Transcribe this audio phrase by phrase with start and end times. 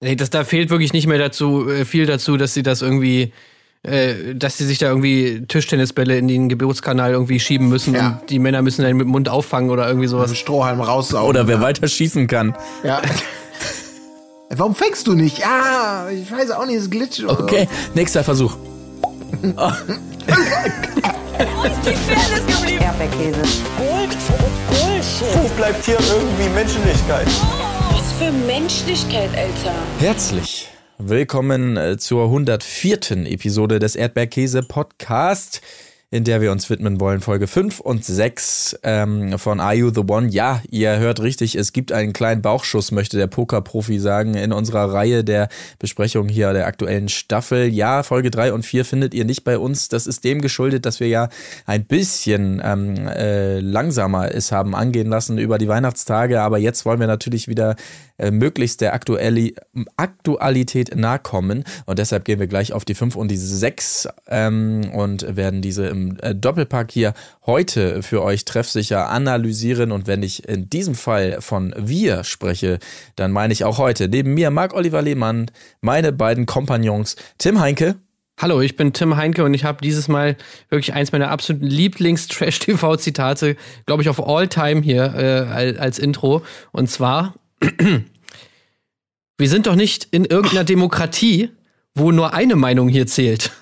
[0.00, 3.32] Nee, das, da fehlt wirklich nicht mehr dazu, äh, viel dazu, dass sie das irgendwie,
[3.82, 8.08] äh, dass sie sich da irgendwie Tischtennisbälle in den Geburtskanal irgendwie schieben müssen Ja.
[8.20, 10.28] und die Männer müssen dann mit dem Mund auffangen oder irgendwie sowas.
[10.30, 11.28] Mit Strohhalm raussaugen.
[11.28, 12.54] Oder wer weiter schießen kann.
[12.84, 13.00] Ja.
[14.50, 15.38] Warum fängst du nicht?
[15.38, 17.24] Ja, ich weiß auch nicht, es glitscht.
[17.24, 17.42] oder so.
[17.44, 18.56] Okay, nächster Versuch.
[22.80, 23.42] Erdbeerkäse.
[25.34, 27.26] Wo bleibt hier irgendwie Menschlichkeit?
[27.26, 27.75] Was
[28.18, 29.74] für Menschlichkeit, Alter.
[29.98, 33.26] Herzlich willkommen äh, zur 104.
[33.26, 35.60] Episode des Erdbeerkäse Podcast,
[36.10, 40.04] in der wir uns widmen wollen, Folge 5 und 6 ähm, von Are You the
[40.08, 40.28] One?
[40.28, 44.92] Ja, ihr hört richtig, es gibt einen kleinen Bauchschuss, möchte der Pokerprofi sagen, in unserer
[44.94, 47.68] Reihe der Besprechung hier der aktuellen Staffel.
[47.68, 49.90] Ja, Folge 3 und 4 findet ihr nicht bei uns.
[49.90, 51.28] Das ist dem geschuldet, dass wir ja
[51.66, 57.00] ein bisschen ähm, äh, langsamer es haben angehen lassen über die Weihnachtstage, aber jetzt wollen
[57.00, 57.76] wir natürlich wieder
[58.18, 59.54] äh, möglichst der Aktuali
[59.96, 61.64] Aktualität nahe kommen.
[61.84, 65.86] Und deshalb gehen wir gleich auf die 5 und die 6 ähm, und werden diese
[65.86, 67.14] im äh, Doppelpack hier
[67.44, 69.92] heute für euch treffsicher analysieren.
[69.92, 72.78] Und wenn ich in diesem Fall von wir spreche,
[73.16, 77.96] dann meine ich auch heute neben mir Marc-Oliver Lehmann, meine beiden Kompagnons Tim Heinke.
[78.38, 80.36] Hallo, ich bin Tim Heinke und ich habe dieses Mal
[80.68, 86.42] wirklich eins meiner absoluten Lieblings-Trash-TV-Zitate, glaube ich, auf All-Time hier äh, als, als Intro.
[86.70, 87.34] Und zwar,
[89.38, 91.50] wir sind doch nicht in irgendeiner Demokratie,
[91.94, 93.50] wo nur eine Meinung hier zählt.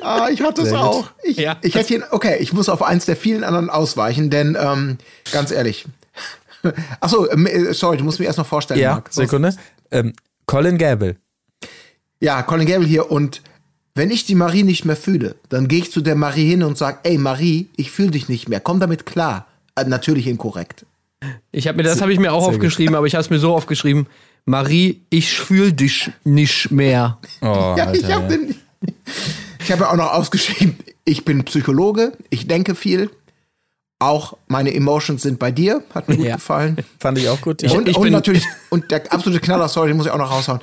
[0.00, 1.10] Ah, ich hatte es auch.
[1.22, 1.56] Ich, Ja.
[1.62, 4.98] ich hätte hier, okay, ich muss auf eins der vielen anderen ausweichen, denn ähm,
[5.32, 5.86] ganz ehrlich.
[7.00, 9.12] Achso, ähm, äh, sorry, du musst mir erst noch vorstellen, Ja, Marc.
[9.12, 9.56] Sekunde.
[9.90, 10.12] Ähm,
[10.46, 11.16] Colin Gable.
[12.20, 13.40] Ja, Colin Gable hier und
[13.94, 16.76] wenn ich die Marie nicht mehr fühle, dann gehe ich zu der Marie hin und
[16.76, 19.46] sage, ey Marie, ich fühle dich nicht mehr, komm damit klar.
[19.74, 20.84] Äh, natürlich inkorrekt.
[21.52, 22.56] Ich habe mir, das habe ich mir auch Sehr gut.
[22.56, 24.06] aufgeschrieben, aber ich habe es mir so aufgeschrieben.
[24.46, 27.18] Marie, ich fühl dich nicht mehr.
[27.40, 28.54] Oh, Ja, ich Alter, habe den.
[29.60, 33.10] Ich habe ja auch noch ausgeschrieben, ich bin Psychologe, ich denke viel.
[34.00, 36.34] Auch meine Emotions sind bei dir, hat mir gut Ja.
[36.34, 36.76] gefallen.
[37.00, 37.62] Fand ich auch gut.
[37.62, 37.70] Ja.
[37.70, 40.30] Und, ich und bin- natürlich, und der absolute Knaller, sorry, den muss ich auch noch
[40.30, 40.60] raushauen.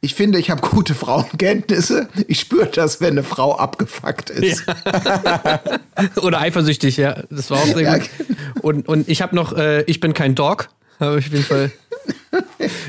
[0.00, 2.08] Ich finde, ich habe gute Frauenkenntnisse.
[2.26, 4.64] Ich spüre das, wenn eine Frau abgefuckt ist.
[6.22, 7.22] Oder eifersüchtig, ja.
[7.30, 7.98] Das war auch sehr Ja.
[7.98, 8.08] gut.
[8.62, 10.68] Und, und ich habe noch, äh, ich bin kein Dog.
[10.98, 11.70] Aber ich bin Fall.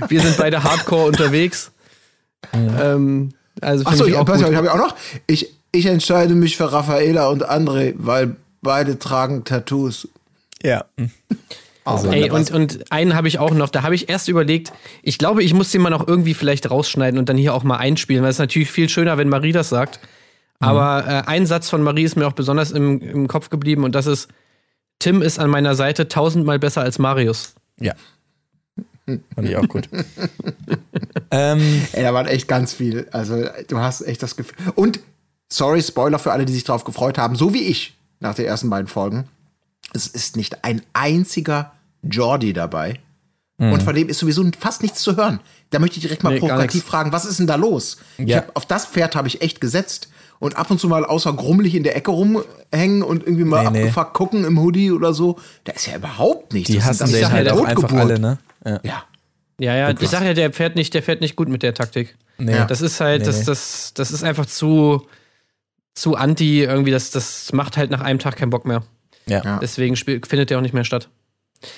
[0.08, 1.72] Wir sind beide hardcore unterwegs.
[2.54, 4.96] Ähm, also finde Achso, ich auf, ich habe ja auch noch.
[5.28, 10.08] Ich, ich entscheide mich für Raffaela und André, weil beide tragen Tattoos.
[10.64, 10.86] ja.
[11.84, 14.72] Also, Ey, und, und einen habe ich auch noch, da habe ich erst überlegt,
[15.02, 17.78] ich glaube, ich muss den mal noch irgendwie vielleicht rausschneiden und dann hier auch mal
[17.78, 20.00] einspielen, weil es ist natürlich viel schöner, wenn Marie das sagt.
[20.60, 23.96] Aber äh, ein Satz von Marie ist mir auch besonders im, im Kopf geblieben und
[23.96, 24.30] das ist,
[25.00, 27.56] Tim ist an meiner Seite tausendmal besser als Marius.
[27.80, 27.96] Ja.
[29.06, 29.90] Fand ich auch gut.
[31.32, 33.08] ähm, Ey, da waren echt ganz viel.
[33.12, 34.56] Also, du hast echt das Gefühl.
[34.76, 35.00] Und,
[35.50, 38.70] sorry, Spoiler für alle, die sich darauf gefreut haben, so wie ich nach den ersten
[38.70, 39.28] beiden Folgen.
[39.94, 43.00] Es ist nicht ein einziger Jordi dabei.
[43.58, 45.40] Und von dem ist sowieso fast nichts zu hören.
[45.70, 47.98] Da möchte ich direkt mal Nee, provokativ fragen, was ist denn da los?
[48.18, 48.38] Ich Ja.
[48.38, 50.10] hab, auf das Pferd habe ich echt gesetzt.
[50.40, 53.70] Und ab und zu mal außer grummelig in der Ecke rumhängen und irgendwie mal Nee,
[53.70, 53.80] nee.
[53.82, 55.38] abgefuckt gucken im Hoodie oder so.
[55.66, 56.72] Da ist ja überhaupt nichts.
[56.72, 58.40] die Das hassen ist halt ja auch einfach alle, ne?
[58.66, 58.80] Ja.
[58.82, 59.04] Ja.
[59.60, 62.16] Ja, ja, ich sag ja, der fährt nicht, der fährt nicht gut mit der Taktik.
[62.40, 62.56] Nee.
[62.56, 62.66] Ja.
[62.66, 63.46] Das ist halt, Nee, das, nee.
[63.46, 65.06] das, das ist einfach zu,
[65.94, 68.82] zu anti irgendwie, das, das macht halt nach einem Tag keinen Bock mehr.
[69.28, 69.60] Ja.
[69.62, 71.10] Deswegen spiel, findet der auch nicht mehr statt.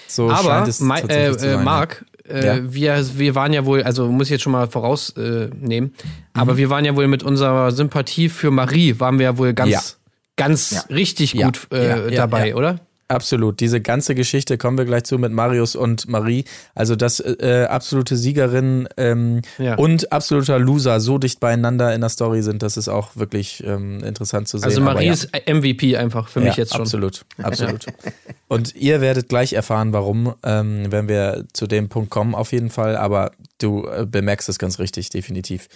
[0.08, 2.74] So Aber, scheint es Ma- äh, äh, Marc, äh, Ja.
[2.74, 6.12] wir, wir waren ja wohl, also muss ich jetzt schon mal vorausnehmen, äh, Mhm.
[6.34, 9.70] aber wir waren ja wohl mit unserer Sympathie für Marie, waren wir ja wohl ganz,
[9.72, 9.82] Ja.
[10.38, 10.82] ganz Ja.
[10.96, 12.56] richtig Ja, gut äh, dabei, ja.
[12.56, 12.80] oder?
[13.13, 13.59] Absolut.
[13.59, 16.46] Diese ganze Geschichte kommen wir gleich zu mit Marius und Marie.
[16.75, 19.75] Also das äh, absolute Siegerin ähm, Ja.
[19.75, 24.03] und absoluter Loser so dicht beieinander in der Story sind, das ist auch wirklich ähm,
[24.03, 24.66] interessant zu sehen.
[24.66, 25.13] Also Marie ja.
[25.13, 26.81] ist MVP einfach für mich ja, jetzt schon.
[26.81, 27.85] Absolut, absolut.
[28.47, 32.69] Und ihr werdet gleich erfahren, warum, ähm, wenn wir zu dem Punkt kommen, auf jeden
[32.69, 32.96] Fall.
[32.97, 35.67] Aber du äh, bemerkst es ganz richtig, definitiv.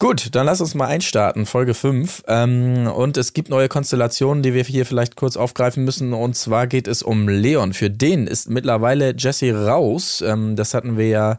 [0.00, 2.24] Gut, dann lass uns mal einstarten, Folge 5.
[2.26, 6.12] Ähm, und es gibt neue Konstellationen, die wir hier vielleicht kurz aufgreifen müssen.
[6.12, 7.72] Und zwar geht es um Leon.
[7.72, 10.20] Für den ist mittlerweile Jesse raus.
[10.20, 11.38] Ähm, das hatten wir ja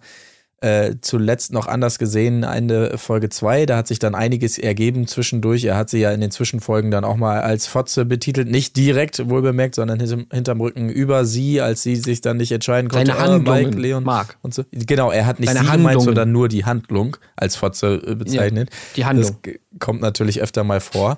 [0.65, 3.65] äh, zuletzt noch anders gesehen, Ende Folge 2.
[3.67, 5.63] Da hat sich dann einiges ergeben zwischendurch.
[5.65, 8.49] Er hat sie ja in den Zwischenfolgen dann auch mal als Fotze betitelt.
[8.49, 12.51] Nicht direkt, wohl bemerkt, sondern hinterm, hinterm Rücken über sie, als sie sich dann nicht
[12.51, 13.05] entscheiden konnte.
[13.11, 14.37] Seine Ah, Handlungen, Mike, Leon Mark.
[14.41, 14.63] und so.
[14.71, 16.05] Genau, er hat nicht Seine sie gemeint, Handlungen.
[16.05, 18.69] sondern nur die Handlung als Fotze äh, bezeichnet.
[18.95, 19.37] die Handlung.
[19.43, 21.17] Das kommt natürlich öfter mal vor.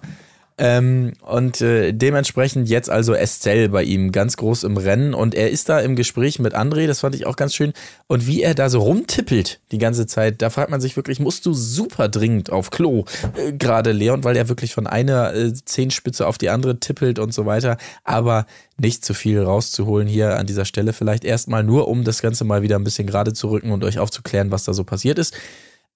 [0.59, 5.51] Ähm, und äh, dementsprechend jetzt also Estelle bei ihm ganz groß im Rennen und er
[5.51, 7.74] ist da im Gespräch mit André, das fand ich auch ganz schön.
[8.07, 11.45] Und wie er da so rumtippelt die ganze Zeit, da fragt man sich wirklich, musst
[11.45, 13.06] du super dringend auf Klo,
[13.36, 17.36] äh, gerade Leon, weil er wirklich von einer äh, Zehenspitze auf die andere tippelt und
[17.36, 17.77] so weiter.
[18.03, 18.48] Aber
[18.80, 20.94] nicht zu viel rauszuholen hier an dieser Stelle.
[20.94, 24.00] Vielleicht erstmal nur, um das Ganze mal wieder ein bisschen gerade zu rücken und euch
[24.00, 25.36] aufzuklären, was da so passiert ist.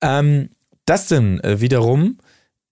[0.01, 0.49] Ähm,
[0.85, 2.17] Dustin äh, wiederum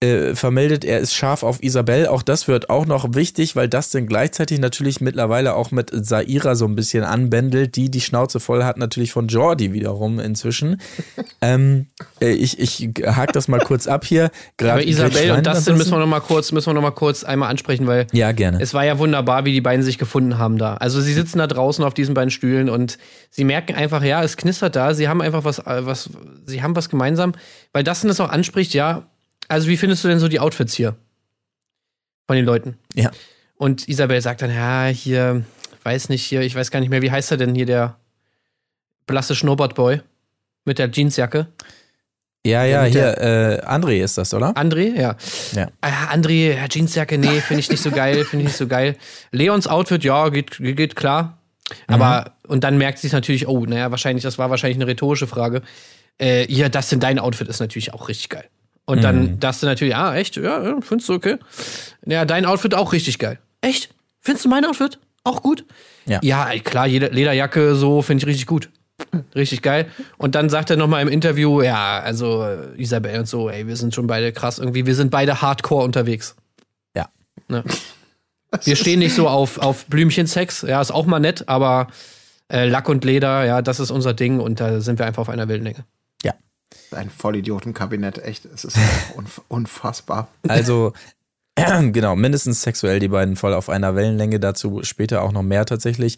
[0.01, 2.07] äh, vermeldet, er ist scharf auf Isabel.
[2.07, 6.63] Auch das wird auch noch wichtig, weil Dustin gleichzeitig natürlich mittlerweile auch mit Saira so
[6.65, 10.79] ein bisschen anbändelt, die die Schnauze voll hat natürlich von Jordi wiederum inzwischen.
[11.41, 11.87] ähm,
[12.21, 14.25] äh, ich ich hake das mal kurz ab hier.
[14.25, 17.25] Aber Gerade Isabel und Dustin müssen wir noch mal kurz, müssen wir noch mal kurz
[17.25, 18.61] einmal ansprechen, weil Ja, gerne.
[18.61, 20.75] es war ja wunderbar, wie die beiden sich gefunden haben da.
[20.75, 22.97] Also sie sitzen da draußen auf diesen beiden Stühlen und
[23.31, 24.93] sie merken einfach, ja, es knistert da.
[24.93, 26.09] Sie haben einfach was, äh, was,
[26.45, 27.33] sie haben was gemeinsam,
[27.73, 29.03] weil Dustin es auch anspricht, ja.
[29.49, 30.95] Also wie findest du denn so die Outfits hier
[32.27, 32.77] von den Leuten?
[32.93, 33.11] Ja.
[33.57, 35.43] Und Isabel sagt dann, ja, hier,
[35.83, 37.97] weiß nicht, hier, ich weiß gar nicht mehr, wie heißt er denn hier, der
[39.05, 40.01] blasse Schnurrbartboy
[40.63, 41.47] mit der Jeansjacke?
[42.45, 44.53] Ja, ja, hier, äh, André ist das, oder?
[44.53, 45.17] André, ja.
[45.51, 45.67] Ja.
[45.81, 48.95] Ah, André, ja, Jeansjacke, nee, finde ich nicht so geil, finde ich nicht so geil.
[49.31, 51.37] Leons Outfit, ja, geht, geht klar.
[51.87, 55.27] Aber, und dann merkt sie es natürlich, oh, naja, wahrscheinlich, das war wahrscheinlich eine rhetorische
[55.27, 55.63] Frage.
[56.19, 58.45] Äh, ja, das denn dein Outfit ist natürlich auch richtig geil.
[58.89, 60.36] Und dann das dann natürlich, ah, echt?
[60.36, 61.38] Ja, ja, findest du okay?
[62.07, 63.38] Ja, dein Outfit auch richtig geil.
[63.62, 63.94] Echt?
[64.19, 65.63] Findest du mein Outfit auch gut?
[66.07, 66.19] Ja.
[66.24, 68.69] Ja, klar, jede Lederjacke so finde ich richtig gut.
[69.36, 69.86] Richtig geil.
[70.18, 73.75] Und dann sagt er nochmal im Interview, ja, also äh, Isabel und so, ey, wir
[73.75, 76.35] sind schon beide krass irgendwie, wir sind beide hardcore unterwegs.
[76.95, 77.09] Ja.
[77.47, 77.63] Ne?
[78.63, 81.88] Wir stehen nicht so auf, auf Blümchensex, ja, ist auch mal nett, aber
[82.51, 85.30] äh, Lack und Leder, ja, das ist unser Ding und da sind wir einfach auf
[85.30, 85.85] einer Wellenlänge.
[86.92, 88.45] Ein Vollidiotenkabinett, echt.
[88.45, 88.77] Es ist
[89.16, 90.27] unf unfassbar.
[90.48, 90.94] Also,
[91.56, 96.18] genau, mindestens sexuell die beiden voll auf einer Wellenlänge, dazu später auch noch mehr tatsächlich.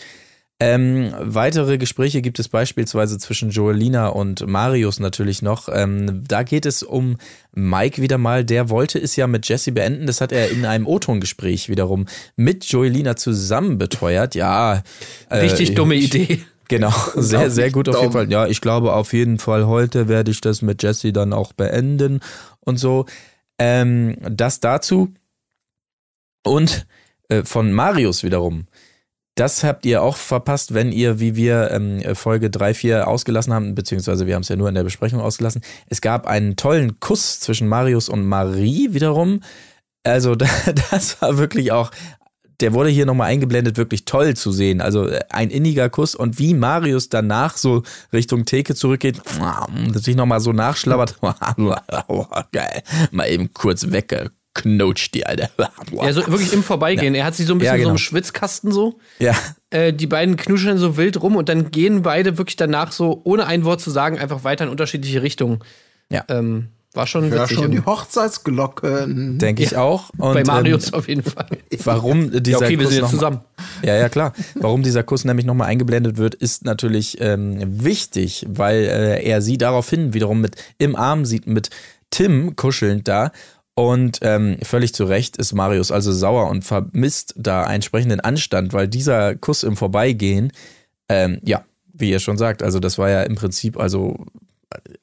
[0.64, 5.70] Ähm, weitere Gespräche gibt es beispielsweise zwischen Joelina und Marius natürlich noch.
[5.74, 7.18] Ähm, da geht es um
[7.52, 8.46] Mike wieder mal.
[8.46, 10.06] Der wollte es ja mit Jesse beenden.
[10.06, 12.06] Das hat er in einem O-Ton-Gespräch wiederum
[12.36, 14.36] mit Joelina zusammen beteuert.
[14.36, 14.84] Ja.
[15.30, 16.42] äh, Richtig dumme Idee.
[16.78, 18.14] Genau, sehr, sehr nicht gut auf jeden.
[18.14, 18.32] Fall.
[18.32, 22.22] Ja, ich glaube auf jeden Fall heute werde ich das mit Jesse dann auch beenden
[22.62, 23.06] und so.
[23.60, 25.14] Ähm, das dazu.
[26.44, 26.88] Und
[27.30, 28.68] äh, von Marius wiederum.
[29.36, 33.76] Das habt ihr auch verpasst, wenn ihr, wie wir ähm, Folge 3, 4 ausgelassen haben,
[33.76, 35.62] beziehungsweise wir haben es ja nur in der Besprechung ausgelassen.
[35.88, 39.42] Es gab einen tollen Kuss zwischen Marius und Marie wiederum.
[40.04, 40.36] Also
[40.92, 41.92] das war wirklich auch
[42.62, 44.82] der wurde hier nochmal eingeblendet, wirklich toll zu sehen.
[44.82, 49.22] Also äh, ein inniger Kuss und wie Marius danach so Richtung Theke zurückgeht,
[49.96, 51.18] sich nochmal so nachschlabbert.
[52.52, 52.84] Geil.
[53.12, 55.50] Mal eben kurz weggeknotscht, die Alter.
[55.92, 57.16] Ja, so wirklich im Vorbeigehen.
[57.16, 57.90] Er hat sich so ein bisschen Ja, genau.
[57.90, 59.00] so im Schwitzkasten so.
[59.20, 59.36] Ja,
[59.70, 63.46] Äh, die beiden knuscheln so wild rum und dann gehen beide wirklich danach so, ohne
[63.48, 65.60] ein Wort zu sagen, einfach weiter in unterschiedliche Richtungen.
[66.10, 66.24] Ja.
[66.30, 67.58] Ähm, war schon Hör witzig.
[67.58, 67.80] schon die.
[67.86, 69.38] Hochzeitsglocken.
[69.38, 70.10] denke ich auch.
[70.18, 71.48] Und, Bei Marius ähm, auf jeden Fall.
[71.84, 73.40] warum Ja, dieser okay, wir Kuss sind jetzt mal- zusammen.
[73.84, 74.34] Ja, ja, klar.
[74.56, 79.58] Warum dieser Kuss nämlich nochmal eingeblendet wird, ist natürlich ähm, wichtig, weil äh, er sie
[79.58, 81.70] daraufhin wiederum mit im Arm sieht, mit
[82.10, 83.32] Tim kuschelnd da.
[83.74, 88.88] Und ähm, völlig zu Recht ist Marius also sauer und vermisst da entsprechenden Anstand, weil
[88.90, 90.52] dieser Kuss im Vorbeigehen,
[91.08, 94.26] ähm, ja, wie ihr schon sagt, also das war ja im Prinzip, also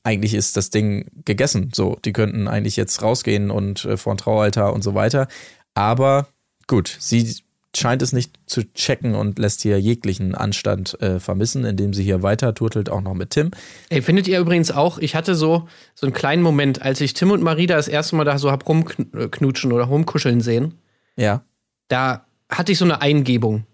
[0.02, 1.70] eigentlich ist das Ding gegessen.
[1.74, 5.28] So, die könnten eigentlich jetzt rausgehen und äh, vor ein Traualtar und so weiter.
[5.74, 6.28] Aber
[6.66, 7.36] gut, sie
[7.76, 12.22] scheint es nicht zu checken und lässt hier jeglichen Anstand äh, vermissen, indem sie hier
[12.22, 13.50] weiter turtelt, auch noch mit Tim.
[13.90, 17.30] Ey, findet ihr übrigens auch, ich hatte so, so einen kleinen Moment, als ich Tim
[17.30, 20.74] und Marida das erste Mal da so hab rumknutschen oder rumkuscheln sehen,
[21.16, 21.42] Ja,
[21.88, 23.66] da hatte ich so eine Eingebung.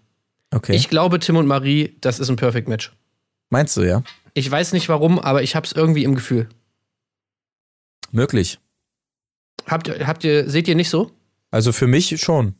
[0.51, 0.75] okay.
[0.75, 2.91] Ich glaube, Tim und Marie, das ist ein Perfect Match.
[3.49, 4.03] Meinst du, ja?
[4.35, 6.47] Ich weiß nicht warum, aber ich hab's irgendwie im Gefühl.
[8.11, 8.59] Möglich.
[9.67, 11.11] Habt, ihr- habt ihr, seht ihr nicht so?
[11.51, 12.53] Also für mich schon.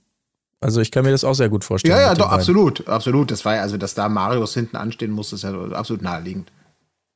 [0.62, 1.94] Also ich kann mir das auch sehr gut vorstellen.
[1.96, 2.39] Ja, ja, doch, beiden.
[2.39, 2.88] absolut.
[2.88, 3.29] Absolut.
[3.29, 6.51] Das war ja, also, dass da Marius hinten anstehen muss, ist ja absolut naheliegend.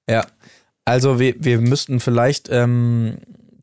[0.10, 0.25] Ja.
[0.86, 3.18] Also wir, wir müssten vielleicht ähm,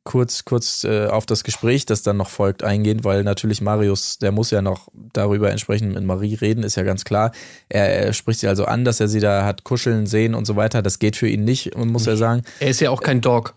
[0.07, 4.33] kurz, kurz äh, auf das Gespräch, das dann noch folgt, eingehen, weil natürlich Marius, der
[4.33, 7.33] muss ja noch darüber entsprechend mit Marie reden, ist ja ganz klar.
[7.69, 10.57] Er, er spricht sie also an, dass er sie da hat kuscheln sehen und so
[10.57, 10.81] weiter.
[10.81, 12.43] Das geht für ihn nicht, muss er sagen.
[12.61, 13.55] Er ist ja auch kein Dog.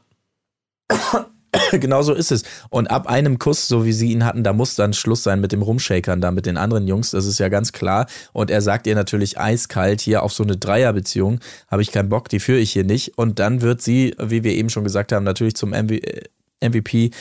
[1.71, 2.43] genau so ist es.
[2.69, 5.51] Und ab einem Kuss, so wie sie ihn hatten, da muss dann Schluss sein mit
[5.51, 7.11] dem Rumshakern da mit den anderen Jungs.
[7.11, 8.07] Das ist ja ganz klar.
[8.33, 12.29] Und er sagt ihr natürlich eiskalt, hier auf so eine Dreierbeziehung habe ich keinen Bock,
[12.29, 13.17] die führe ich hier nicht.
[13.17, 16.23] Und dann wird sie, wie wir eben schon gesagt haben, natürlich zum MV äh,
[16.63, 17.11] MVP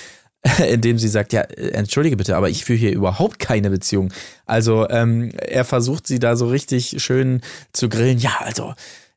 [0.70, 4.12] indem sie sagt, ja, äh, entschuldige bitte, aber ich führe hier überhaupt keine Beziehung.
[4.46, 7.40] Also ähm, er versucht sie da so richtig schön
[7.72, 8.18] zu grillen.
[8.18, 8.72] Ja, also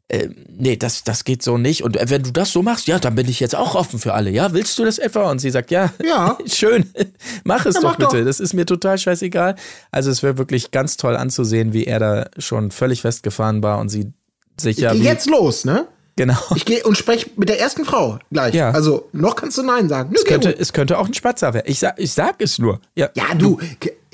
[0.07, 1.83] äh, nee, das, das geht so nicht.
[1.83, 4.31] Und wenn du das so machst, ja, dann bin ich jetzt auch offen für alle.
[4.31, 5.29] Ja, willst du das etwa?
[5.29, 6.37] Und sie sagt, ja, Ja.
[6.47, 6.91] schön,
[7.43, 8.17] mach es Ja, doch mach bitte.
[8.17, 8.25] doch.
[8.25, 9.55] Das ist mir total scheißegal.
[9.91, 13.89] Also es wäre wirklich ganz toll anzusehen, wie er da schon völlig festgefahren war und
[13.89, 14.11] sie
[14.59, 15.87] sich ja jetzt los, ne?
[16.15, 16.37] Genau.
[16.55, 18.53] Ich gehe und spreche mit der ersten Frau gleich.
[18.53, 18.71] Ja.
[18.71, 20.09] Also, noch kannst du Nein sagen.
[20.11, 21.65] Nö, Es könnte, es könnte auch ein Spatzer werden.
[21.67, 22.79] Ich sag, ich sag es nur.
[22.95, 23.59] Ja, Ja, du,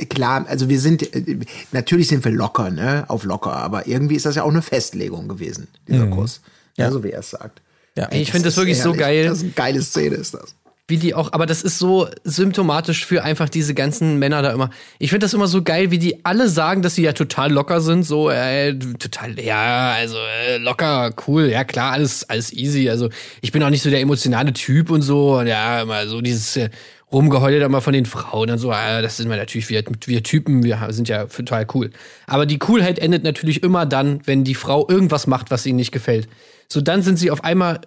[0.10, 1.38] klar, also wir sind, äh,
[1.72, 5.28] natürlich sind wir locker, ne, auf locker, aber irgendwie ist das ja auch eine Festlegung
[5.28, 6.42] gewesen, dieser Kuss.
[6.78, 7.62] Ja, so wie er es sagt.
[7.96, 8.06] Ja.
[8.06, 9.26] Ey, ich finde das ist wirklich so ehrlich, geil.
[9.26, 10.54] Das ist eine geile Szene, ist das.
[10.90, 14.70] Wie die auch, aber das ist so symptomatisch für einfach diese ganzen Männer da immer.
[15.00, 17.82] Ich finde das immer so geil, wie die alle sagen, dass sie ja total locker
[17.82, 22.90] sind, so äh, total, ja, also äh, locker, cool, ja klar, alles, alles easy.
[22.90, 23.10] Also
[23.42, 26.56] ich bin auch nicht so der emotionale Typ und so, und ja, immer so dieses
[26.56, 26.70] äh,
[27.12, 30.24] Rumgeheule da mal von den Frauen und so, äh, das sind wir natürlich, wir, wir
[30.24, 31.90] Typen, wir sind ja total cool.
[32.28, 35.92] Aber die Coolheit endet natürlich immer dann, wenn die Frau irgendwas macht, was ihnen nicht
[35.92, 36.30] gefällt.
[36.70, 37.82] So dann sind sie auf einmal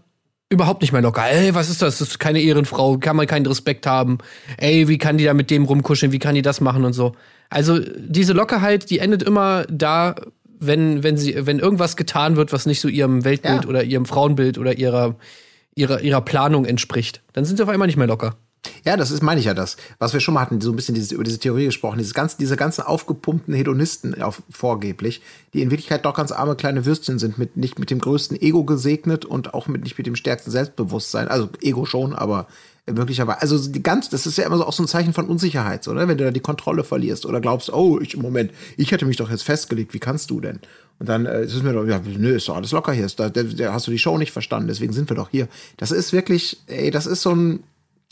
[0.51, 1.25] überhaupt nicht mehr locker.
[1.31, 1.99] Ey, was ist das?
[1.99, 4.19] Das ist keine Ehrenfrau, kann man keinen Respekt haben.
[4.59, 6.13] Ey, wie kann die da mit dem rumkuscheln?
[6.13, 7.13] Wie kann die das machen und so?
[7.49, 10.17] Also diese Lockerheit, die endet immer da,
[10.59, 13.69] wenn wenn sie wenn irgendwas getan wird, was nicht so ihrem Weltbild Ja.
[13.69, 15.17] oder ihrem Frauenbild oder ihrer
[15.75, 17.23] ihrer ihrer Planung entspricht.
[17.33, 18.37] Dann sind sie auf einmal nicht mehr locker.
[18.85, 19.77] Ja, das ist, meine ich ja das.
[19.99, 22.37] Was wir schon mal hatten, so ein bisschen dieses, über diese Theorie gesprochen, dieses ganze,
[22.39, 25.23] diese ganzen aufgepumpten Hedonisten auf, vorgeblich,
[25.55, 28.65] die in Wirklichkeit doch ganz arme kleine Würstchen sind, mit, nicht mit dem größten Ego
[28.65, 31.29] gesegnet und auch mit, nicht mit dem stärksten Selbstbewusstsein.
[31.29, 32.47] Also Ego schon, aber
[32.93, 33.41] möglicherweise.
[33.43, 35.93] Also die ganz, das ist ja immer so auch so ein Zeichen von Unsicherheit, so,
[35.93, 36.09] ne?
[36.09, 39.31] wenn du da die Kontrolle verlierst oder glaubst, oh, ich, Moment, ich hätte mich doch
[39.31, 40.61] jetzt festgelegt, wie kannst du denn?
[40.99, 43.19] Und dann äh, ist es mir doch, ja, nö, ist doch alles locker hier, ist
[43.19, 45.49] da, da, da hast du die Show nicht verstanden, deswegen sind wir doch hier.
[45.77, 47.63] Das ist wirklich, ey, das ist so ein,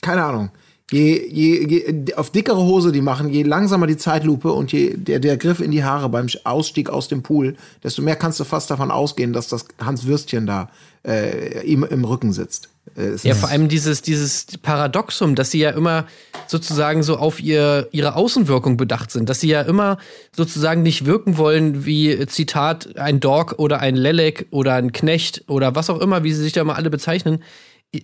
[0.01, 0.51] keine Ahnung.
[0.91, 5.19] Je, je, je auf dickere Hose die machen, je langsamer die Zeitlupe und je der,
[5.21, 8.71] der Griff in die Haare beim Ausstieg aus dem Pool, desto mehr kannst du fast
[8.71, 10.71] davon ausgehen, dass das Hans Würstchen da
[11.07, 12.71] äh, ihm im Rücken sitzt.
[12.97, 16.07] Äh, Ja, vor allem dieses, dieses Paradoxum, dass sie ja immer
[16.47, 19.99] sozusagen so auf ihr, ihre Außenwirkung bedacht sind, dass sie ja immer
[20.35, 25.75] sozusagen nicht wirken wollen wie, Zitat, ein Dog oder ein Lelek oder ein Knecht oder
[25.75, 27.43] was auch immer, wie sie sich da mal alle bezeichnen.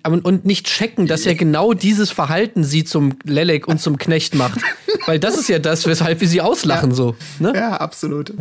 [0.07, 4.35] Und und nicht checken, dass ja genau dieses Verhalten sie zum Lelek und zum Knecht
[4.35, 4.59] macht.
[5.07, 7.17] Weil das ist ja das, weshalb wir sie auslachen, so.
[7.39, 7.53] Ne?
[7.55, 8.33] ja, absolut.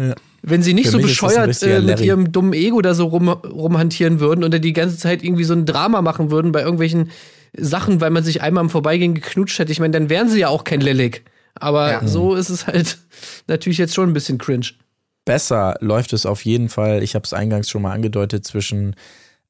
[0.42, 2.06] Wenn sie nicht Für so bescheuert äh, mit Larry.
[2.06, 5.54] ihrem dummen Ego da so rum, rumhantieren würden und dann die ganze Zeit irgendwie so
[5.54, 7.12] ein Drama machen würden bei irgendwelchen
[7.58, 10.48] Sachen, weil man sich einmal im Vorbeigehen geknutscht hätte, ich meine, dann wären sie ja
[10.48, 11.26] auch kein Lillik.
[11.56, 12.08] Aber Ja.
[12.08, 13.00] so ist es halt
[13.48, 14.68] natürlich jetzt schon ein bisschen cringe.
[15.26, 17.04] besser läuft es auf jeden Fall.
[17.04, 18.96] Ich habe es eingangs schon mal angedeutet zwischen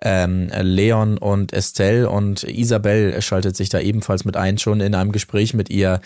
[0.03, 4.57] ähm, Leon und Estelle und Isabel schaltet sich da ebenfalls mit ein.
[4.57, 6.01] Schon in einem Gespräch mit ihr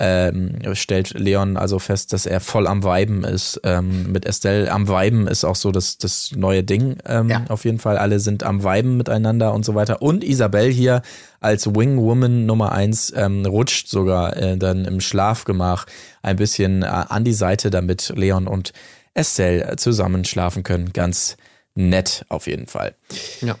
[0.00, 3.60] ähm, stellt Leon also fest, dass er voll am Weiben ist.
[3.62, 6.96] Ähm, mit Estelle am Weiben ist auch so das, das neue Ding.
[7.06, 7.44] Ähm, Ja.
[7.48, 10.00] Auf jeden Fall, alle sind am Weiben miteinander und so weiter.
[10.00, 11.02] Und Isabel hier
[11.40, 15.86] als Wingwoman Nummer eins ähm, rutscht sogar äh, dann im Schlafgemach
[16.22, 18.72] ein bisschen äh, an die Seite, damit Leon und
[19.14, 20.92] Estelle zusammen schlafen können.
[20.92, 21.36] Ganz
[21.74, 22.94] nett auf jeden Fall.
[23.40, 23.56] Ja.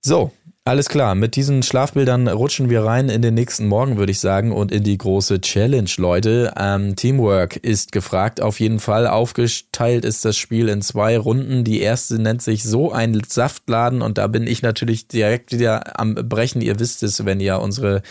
[0.00, 0.32] So,
[0.64, 1.16] alles klar.
[1.16, 4.84] Mit diesen Schlafbildern rutschen wir rein in den nächsten Morgen, würde ich sagen, und in
[4.84, 6.52] die große Challenge, Leute.
[6.56, 9.08] Ähm, Teamwork ist gefragt, auf jeden Fall.
[9.08, 11.64] Aufgeteilt ist das Spiel in zwei Runden.
[11.64, 16.14] Die erste nennt sich so ein Saftladen und da bin ich natürlich direkt wieder am
[16.14, 16.62] Brechen.
[16.62, 18.02] Ihr wisst es, wenn ihr unsere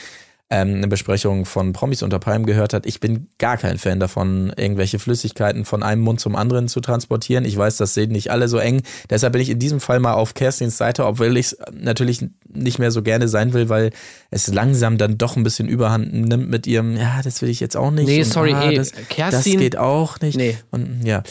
[0.54, 2.86] ähm, eine Besprechung von Promis unter Palmen gehört hat.
[2.86, 7.46] Ich bin gar kein Fan davon, irgendwelche Flüssigkeiten von einem Mund zum anderen zu transportieren.
[7.46, 8.82] Ich weiß, das sehen nicht alle so eng.
[9.10, 12.80] Deshalb bin ich in diesem Fall mal auf Kerstins Seite, obwohl ich es natürlich nicht
[12.80, 13.92] mehr so gerne sein will, weil
[14.30, 17.78] es langsam dann doch ein bisschen Überhand nimmt mit ihrem, ja, das will ich jetzt
[17.78, 18.08] auch nicht.
[18.08, 20.36] Nee, Und, sorry, ey, das, das Kerstin- geht auch nicht.
[20.36, 20.58] Nee.
[20.70, 21.24] Und ja,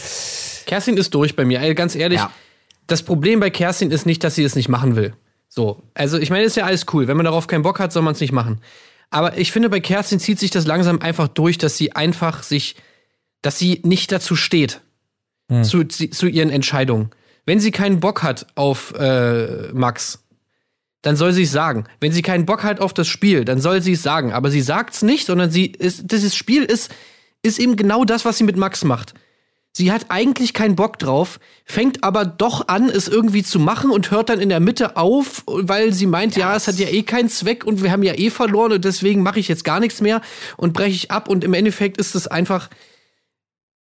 [0.67, 1.75] Kerstin ist durch bei mir.
[1.75, 2.33] Ganz ehrlich, Ja.
[2.87, 5.13] das Problem bei Kerstin ist nicht, dass sie es nicht machen will.
[5.49, 5.83] So.
[5.95, 7.07] Also, ich meine, ist ja alles cool.
[7.09, 8.61] Wenn man darauf keinen Bock hat, soll man es nicht machen.
[9.11, 12.77] Aber ich finde, bei Kerstin zieht sich das langsam einfach durch, dass sie einfach sich,
[13.43, 14.81] dass sie nicht dazu steht.
[15.65, 17.11] Zu, zu, zu ihren Entscheidungen.
[17.45, 20.23] Wenn sie keinen Bock hat auf äh, Max,
[21.03, 21.87] dann soll sie es sagen.
[21.99, 24.33] Wenn sie keinen Bock hat auf das Spiel, dann soll sie es sagen.
[24.33, 26.95] Aber sie sagt es nicht, sondern sie ist, dieses Spiel ist,
[27.43, 29.15] ist eben genau das, was sie mit Max macht.
[29.73, 34.11] Sie hat eigentlich keinen Bock drauf, fängt aber doch an, es irgendwie zu machen und
[34.11, 37.29] hört dann in der Mitte auf, weil sie meint, ja, es hat ja eh keinen
[37.29, 40.23] Zweck und wir haben ja eh verloren und deswegen mache ich jetzt gar nichts mehr
[40.57, 42.69] und breche ich ab und im Endeffekt ist es einfach,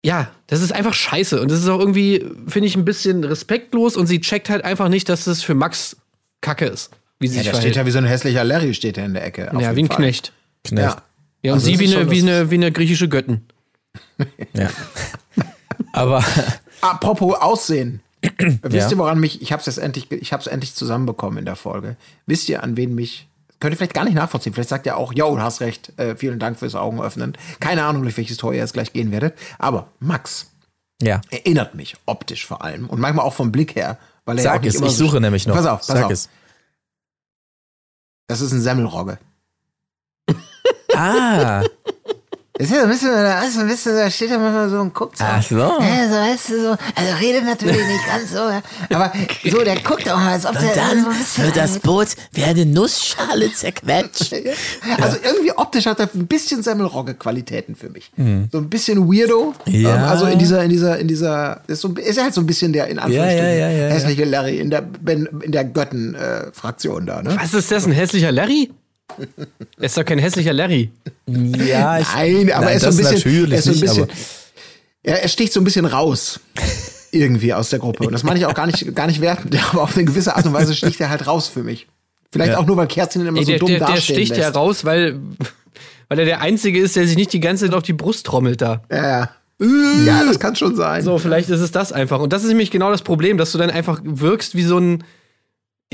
[0.02, 3.96] ja, das ist einfach scheiße und das ist auch irgendwie, finde ich, ein bisschen respektlos
[3.98, 5.96] und sie checkt halt einfach nicht, dass es für Max
[6.40, 7.72] Kacke ist, wie sie Ja, sich der verhält.
[7.74, 9.52] steht ja wie so ein hässlicher Larry, steht er in der Ecke.
[9.54, 9.96] auf ja, wie ein Fall.
[9.96, 10.32] Knecht.
[10.64, 10.82] Knecht.
[10.82, 11.02] Ja.
[11.42, 13.42] Ja, und Also sie das wie eine, wie, das- eine, wie eine griechische Göttin.
[14.54, 14.70] Ja.
[15.94, 16.24] Aber
[16.80, 18.00] Apropos Aussehen.
[18.38, 18.90] Wisst Ja.
[18.90, 21.96] ihr, woran mich, ich hab's jetzt endlich, ich hab's endlich zusammenbekommen in der Folge.
[22.26, 23.28] Wisst ihr, an wen mich,
[23.60, 24.52] könnt ihr vielleicht gar nicht nachvollziehen.
[24.54, 27.36] Vielleicht sagt ihr auch, yo, du hast recht, äh, vielen Dank fürs Augenöffnen.
[27.60, 29.34] Keine Ahnung, durch welches Tor ihr jetzt gleich gehen werdet.
[29.58, 30.50] Aber Max
[31.02, 32.88] ja, erinnert mich, optisch vor allem.
[32.88, 33.98] Und manchmal auch vom Blick her.
[34.24, 35.54] Weil er ja auch sag nicht es, immer ich so- suche nämlich noch.
[35.54, 36.10] Pass auf, pass sag auf.
[36.10, 36.28] es.
[38.26, 39.18] Das ist ein Semmelrogge.
[40.94, 41.62] Ah,
[42.56, 44.70] Das ist ja so ein bisschen, da ist so ein bisschen, da steht ja manchmal
[44.70, 45.24] so und guckt so.
[45.26, 45.56] Ach so.
[45.56, 48.62] Ja, so weißt du, so, also redet natürlich nicht ganz so, ja.
[48.92, 49.12] aber
[49.44, 53.52] so, der guckt auch mal, als ob der so ein bisschen, Boot wie eine Nussschale
[53.52, 54.32] zerquetscht.
[55.00, 58.12] Also irgendwie optisch hat er ein bisschen Semmelrogge-Qualitäten für mich.
[58.52, 59.52] So ein bisschen weirdo.
[59.66, 59.80] Mhm.
[59.80, 59.96] Ja.
[59.96, 62.72] Ähm, Also in dieser, in dieser, in dieser, ist, so, ist halt so ein bisschen
[62.72, 64.86] der in Anführungsstrichen Ja, ja, ja, ja, hässliche Larry in der,
[65.42, 67.36] in der Götten-Fraktion da, ne?
[67.36, 68.70] Was ist das, ein hässlicher Larry?
[69.78, 70.90] Er ist doch kein hässlicher Larry.
[71.26, 73.74] Ja, ich, Nein, aber er ist so ein das bisschen, natürlich er ist so ein
[73.74, 74.12] nicht, bisschen, aber-
[75.02, 76.40] er, er sticht so ein bisschen raus.
[77.12, 78.04] Irgendwie aus der Gruppe.
[78.06, 80.46] Und das meine ich auch gar nicht, gar nicht wertend, aber auf eine gewisse Art
[80.46, 81.86] und Weise sticht er halt raus für mich.
[82.32, 82.58] Vielleicht Ja.
[82.58, 84.40] auch nur, weil Kerstin ihn immer Ey, so der, dumm der, der dastehen sticht lässt.
[84.40, 85.20] ja raus, weil,
[86.08, 88.60] weil er der Einzige ist, der sich nicht die ganze Zeit auf die Brust trommelt
[88.60, 88.82] da.
[88.90, 89.30] Ja, ja.
[90.04, 91.02] Ja, das kann schon sein.
[91.04, 92.18] So, vielleicht ist es das einfach.
[92.18, 95.04] Und das ist nämlich genau das Problem, dass du dann einfach wirkst wie so ein,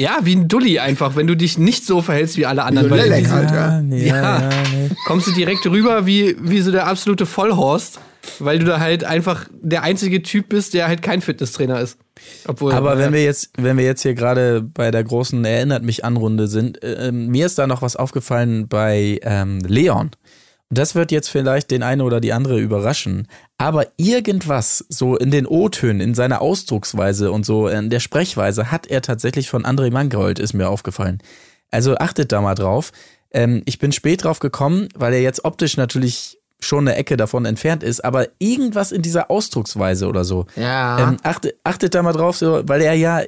[0.00, 2.90] ja, wie ein Dulli einfach, wenn du dich nicht so verhältst wie alle anderen.
[2.90, 3.80] Wie in Lelek halt, ja.
[3.80, 4.40] ja, Ja.
[4.40, 4.88] ja, nee.
[5.04, 8.00] kommst du direkt rüber wie, wie so der absolute Vollhorst,
[8.38, 11.99] weil du da halt einfach der einzige Typ bist, der halt kein Fitnesstrainer ist.
[12.47, 16.02] Obwohl, Aber wenn wir jetzt, wenn wir jetzt hier gerade bei der großen Erinnert mich
[16.02, 20.12] an Runde sind, äh, ähm, mir ist da noch was aufgefallen bei ähm, Leon.
[20.72, 23.26] Das wird jetzt vielleicht den eine oder die andere überraschen.
[23.58, 28.86] Aber irgendwas, so in den O-Tönen, in seiner Ausdrucksweise und so in der Sprechweise, hat
[28.86, 31.18] er tatsächlich von André Mangold, ist mir aufgefallen.
[31.72, 32.92] Also achtet da mal drauf.
[33.32, 37.46] Ähm, ich bin spät drauf gekommen, weil er jetzt optisch natürlich schon eine Ecke davon
[37.46, 40.46] entfernt ist, aber irgendwas in dieser Ausdrucksweise oder so.
[40.56, 41.08] Ja.
[41.08, 43.22] Ähm, achtet, achtet da mal drauf, so, weil er ja,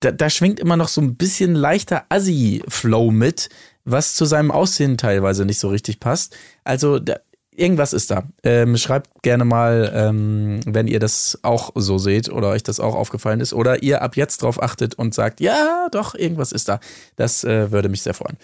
[0.00, 3.48] da, da schwingt immer noch so ein bisschen leichter Assi-Flow mit,
[3.90, 6.36] was zu seinem Aussehen teilweise nicht so richtig passt.
[6.64, 7.16] Also da,
[7.58, 8.22] irgendwas ist da.
[8.44, 12.94] Ähm, schreibt gerne mal, ähm, wenn ihr das auch so seht oder euch das auch
[12.94, 16.80] aufgefallen ist oder ihr ab jetzt drauf achtet und sagt, ja, doch, irgendwas ist da.
[17.16, 18.36] Das äh, würde mich sehr freuen.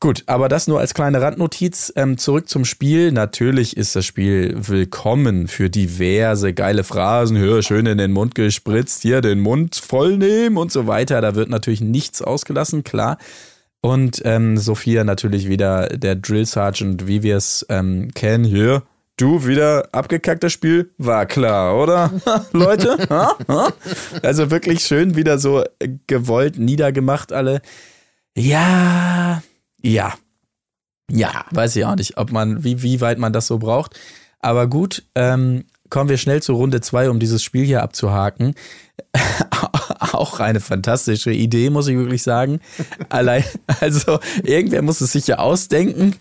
[0.00, 1.92] Gut, aber das nur als kleine Randnotiz.
[1.96, 3.12] Ähm, zurück zum Spiel.
[3.12, 7.36] Natürlich ist das Spiel willkommen für diverse geile Phrasen.
[7.36, 11.20] Hör, schön in den Mund gespritzt, hier den Mund voll nehmen und so weiter.
[11.20, 13.18] Da wird natürlich nichts ausgelassen, klar.
[13.84, 18.42] Und ähm, Sophia natürlich wieder der Drill Sergeant, wie wir es ähm, kennen.
[18.42, 18.82] Hier,
[19.18, 20.94] du wieder abgekacktes Spiel?
[20.96, 22.10] War klar, oder?
[22.52, 22.96] Leute?
[24.22, 27.60] Also wirklich schön wieder so äh, gewollt niedergemacht alle.
[28.34, 29.42] Ja,
[29.82, 30.14] ja.
[31.10, 34.00] Ja, weiß ich auch nicht, ob man, wie, wie weit man das so braucht.
[34.40, 38.54] Aber gut, ähm, kommen wir schnell zu Runde zwei, um dieses Spiel hier abzuhaken.
[40.12, 42.60] auch eine fantastische Idee, muss ich wirklich sagen.
[43.08, 43.44] Allein,
[43.80, 46.16] also irgendwer muss es sich ja ausdenken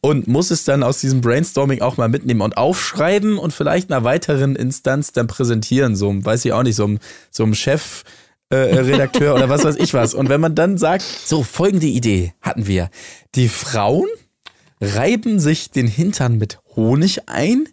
[0.00, 4.04] und muss es dann aus diesem Brainstorming auch mal mitnehmen und aufschreiben und vielleicht einer
[4.04, 5.96] weiteren Instanz dann präsentieren.
[5.96, 6.98] So, weiß ich auch nicht, so einem,
[7.30, 8.04] so einem Chef.
[8.50, 10.12] Äh, Redakteur oder was weiß ich was.
[10.12, 12.90] Und wenn man dann sagt, so, folgende Idee hatten wir.
[13.34, 14.06] Die Frauen
[14.82, 17.66] reiben sich den Hintern mit Honig ein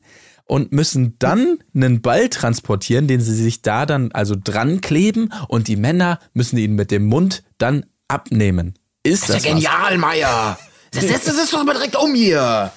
[0.51, 5.69] und müssen dann einen Ball transportieren, den sie sich da dann also dran kleben und
[5.69, 8.73] die Männer müssen ihn mit dem Mund dann abnehmen.
[9.01, 10.59] Ist das, Das ist ja genial, Meier.
[10.93, 12.69] Das setzt das ist doch mal direkt um hier.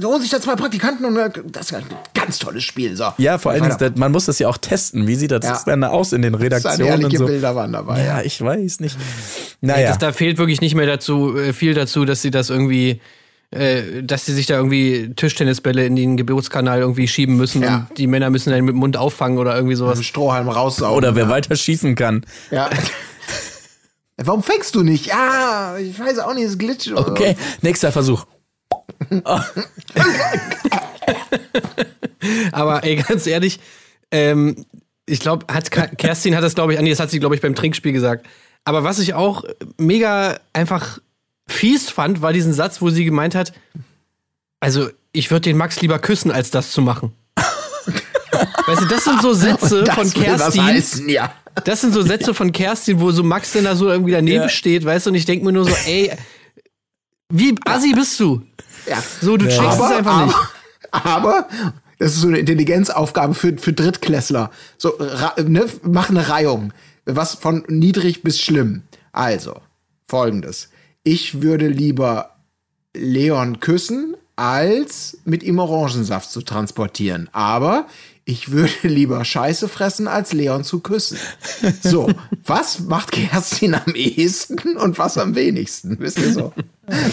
[0.00, 2.96] Du holst dich da zwei Praktikanten und äh, das ist ein ganz tolles Spiel.
[2.96, 3.12] So.
[3.18, 5.06] Ja, vor allem, das, man muss das ja auch testen.
[5.06, 5.62] Wie sieht das Ja.
[5.64, 7.26] dann aus in den Das ist eine Redaktionen so?
[7.26, 7.98] Bilder waren dabei.
[8.00, 8.22] Ja, Ja.
[8.22, 8.96] ich weiß nicht.
[8.96, 9.88] Ey, Naja.
[9.90, 13.00] das, da fehlt wirklich nicht mehr dazu, äh, viel dazu, dass sie das irgendwie,
[13.54, 17.86] äh, dass sie sich da irgendwie Tischtennisbälle in den Geburtskanal irgendwie schieben müssen Ja.
[17.88, 19.98] und die Männer müssen dann mit dem Mund auffangen oder irgendwie sowas.
[19.98, 20.96] Mit Strohhalm raussaugen.
[20.96, 22.24] Oder wer weiter schießen kann.
[22.50, 22.68] Ja.
[24.16, 25.06] Warum fängst du nicht?
[25.06, 26.92] Ja, ich weiß auch nicht, es glitscht.
[26.92, 27.10] oder so.
[27.10, 28.26] Okay, nächster Versuch.
[32.52, 33.60] Aber ey, ganz ehrlich,
[34.10, 34.64] ähm,
[35.06, 37.54] ich glaube, hat Kerstin hat das, glaube ich, nee, das hat sie, glaube ich, beim
[37.54, 38.26] Trinkspiel gesagt.
[38.64, 39.44] Aber was ich auch
[39.76, 40.98] mega einfach
[41.46, 43.52] fies fand, war diesen Satz, wo sie gemeint hat,
[44.60, 47.12] also ich würde den Max lieber küssen, als das zu machen.
[48.66, 50.62] weißt du, das sind so Sätze Das von Kerstin.
[50.64, 51.32] heißen, ja.
[51.64, 54.48] Das sind so Sätze von Kerstin, wo so Max dann da so irgendwie daneben Ja.
[54.48, 56.10] steht, weißt du, und ich denke mir nur so, ey,
[57.30, 58.42] wie assi bist du?
[58.88, 59.02] ja.
[59.20, 60.36] So, du checkst es Aber, einfach nicht.
[60.90, 61.48] aber, aber,
[61.98, 64.50] das ist so eine Intelligenzaufgabe für, für Drittklässler.
[64.78, 64.98] So,
[65.46, 66.72] ne, mach eine Reihung.
[67.06, 68.82] Was von niedrig bis schlimm.
[69.12, 69.60] Also,
[70.06, 70.70] folgendes.
[71.04, 72.30] Ich würde lieber
[72.94, 77.28] Leon küssen, als mit ihm Orangensaft zu transportieren.
[77.32, 77.86] Aber
[78.24, 81.18] ich würde lieber Scheiße fressen, als Leon zu küssen.
[81.82, 82.10] So,
[82.44, 85.98] was macht Kerstin am ehesten und was am wenigsten?
[86.00, 86.52] Wisst ihr so?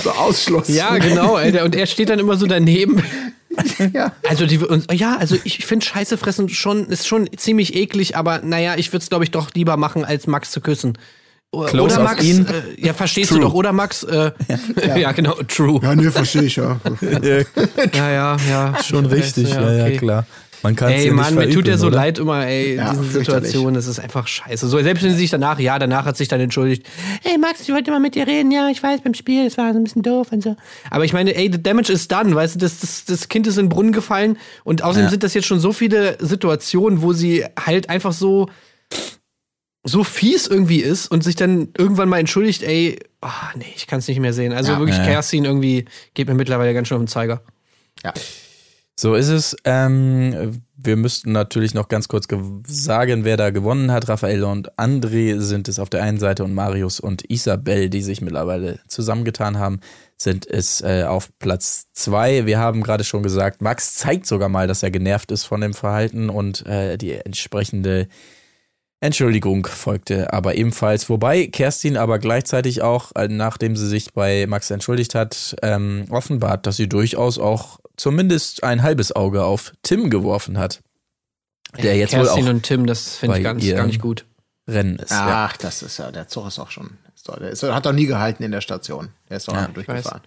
[0.04, 0.70] So Ausschluss.
[0.70, 1.36] Ja, genau.
[1.36, 1.64] Alter.
[1.66, 3.04] Und er steht dann immer so daneben.
[3.94, 4.14] ja.
[4.28, 8.40] Also die und, ja, also ich finde Scheiße fressen schon ist schon ziemlich eklig, aber
[8.40, 10.98] naja, ich würde es glaube ich doch lieber machen als Max zu küssen.
[11.52, 12.46] Close oder Max, ihn.
[12.48, 13.40] äh, ja, verstehst True.
[13.40, 14.04] du doch, oder Max?
[14.04, 14.32] Äh,
[15.00, 15.12] ja.
[15.12, 15.80] genau, true.
[15.84, 16.80] Ja, nee, verstehe ich, ja.
[17.94, 18.84] Ja, ja, ja.
[18.84, 19.98] Schon richtig, ja, ja, okay.
[19.98, 20.26] klar.
[20.64, 21.96] Man kann Ey, Mann, mir tut ja so oder?
[21.98, 23.48] leid immer, ey, Ja, diesen fürchterlich.
[23.48, 24.68] Situationen, das ist einfach scheiße.
[24.68, 26.86] So, selbst wenn sie sich danach, ja, danach hat sich dann entschuldigt,
[27.24, 29.74] ey Max, ich wollte mal mit dir reden, ja, ich weiß, beim Spiel, das war
[29.74, 30.56] so ein bisschen doof und so.
[30.92, 33.58] Aber ich meine, ey, the damage is done, weißt du, das, das, das Kind ist
[33.58, 35.10] in den Brunnen gefallen und außerdem Ja.
[35.10, 38.48] sind das jetzt schon so viele Situationen, wo sie halt einfach so,
[39.84, 44.00] so fies irgendwie ist und sich dann irgendwann mal entschuldigt, ey, ah, nee, ich kann
[44.00, 44.54] es nicht mehr sehen.
[44.54, 44.80] Also Ja.
[44.80, 45.06] wirklich, Ja.
[45.06, 47.42] Kerstin irgendwie geht mir mittlerweile ganz schön auf den Zeiger.
[48.04, 48.14] ja.
[49.00, 49.56] So ist es.
[49.64, 52.28] Ähm, wir müssten natürlich noch ganz kurz
[52.68, 54.08] sagen, wer da gewonnen hat.
[54.10, 58.22] Raphael und André sind es auf der einen Seite und Marius und Isabel, die sich
[58.22, 59.80] mittlerweile zusammengetan haben,
[60.18, 62.46] sind es äh, auf Platz zwei.
[62.46, 65.74] Wir haben gerade schon gesagt, Max zeigt sogar mal, dass er genervt ist von dem
[65.74, 68.08] Verhalten und äh, die entsprechende
[69.02, 71.10] Entschuldigung folgte aber ebenfalls.
[71.10, 76.68] Wobei Kerstin aber gleichzeitig auch, äh, nachdem sie sich bei Max entschuldigt hat, ähm, offenbart,
[76.68, 80.82] dass sie durchaus auch zumindest ein halbes Auge auf Tim geworfen hat.
[81.82, 84.26] Der jetzt Kerstin wohl auch und Tim, das finde ich ganz, gar nicht gut.
[84.68, 85.10] Rennen ist.
[85.10, 85.48] Ja.
[85.50, 86.98] Ach, das ist ja, der Zug ist auch schon.
[87.16, 89.10] Ist doch, der ist, hat doch nie gehalten in der Station.
[89.30, 90.22] Der ist doch Ja, einfach durchgefahren.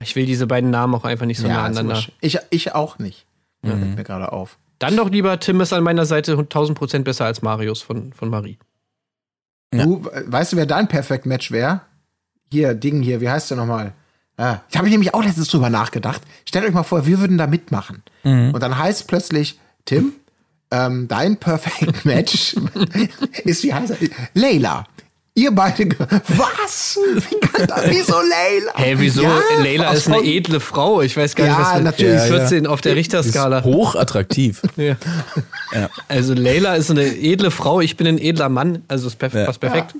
[0.00, 2.02] Ich will diese beiden Namen auch einfach nicht so nah ist aneinander.
[2.20, 3.26] ich, ich auch nicht.
[3.62, 3.70] Mhm.
[3.70, 4.58] Fällt mir gerade auf.
[4.78, 8.28] Dann doch lieber, Tim ist an meiner Seite 1000 Prozent besser als Marius von, von
[8.28, 8.58] Marie.
[9.72, 9.84] Ja.
[9.84, 11.80] Du, weißt du, wer dein Perfect Match wäre?
[12.50, 13.92] Hier, Ding hier, wie heißt der nochmal?
[14.36, 16.22] Ah, ich habe nämlich auch letztens drüber nachgedacht.
[16.44, 18.02] Stellt euch mal vor, wir würden da mitmachen.
[18.52, 20.12] Und dann heißt plötzlich, Tim,
[20.70, 22.54] ähm, dein Perfect Match
[23.44, 24.08] ist, wie heißt er?
[24.34, 24.86] Leila.
[25.36, 25.88] Ihr beide,
[26.28, 26.96] was?
[26.96, 28.72] Wie kann das, wieso Leila?
[28.76, 29.22] Hey, wieso?
[29.22, 31.02] Ja, Leila ist eine edle Frau.
[31.02, 32.14] Ich weiß gar Ja, nicht, was natürlich.
[32.14, 32.38] Ja, ja.
[32.38, 33.64] 14 auf der Richterskala.
[33.64, 34.62] Hochattraktiv.
[35.72, 35.88] Ja.
[36.06, 38.84] Also Leila ist eine edle Frau, ich bin ein edler Mann.
[38.86, 39.46] Also ist perf Ja.
[39.46, 39.96] passt perfekt.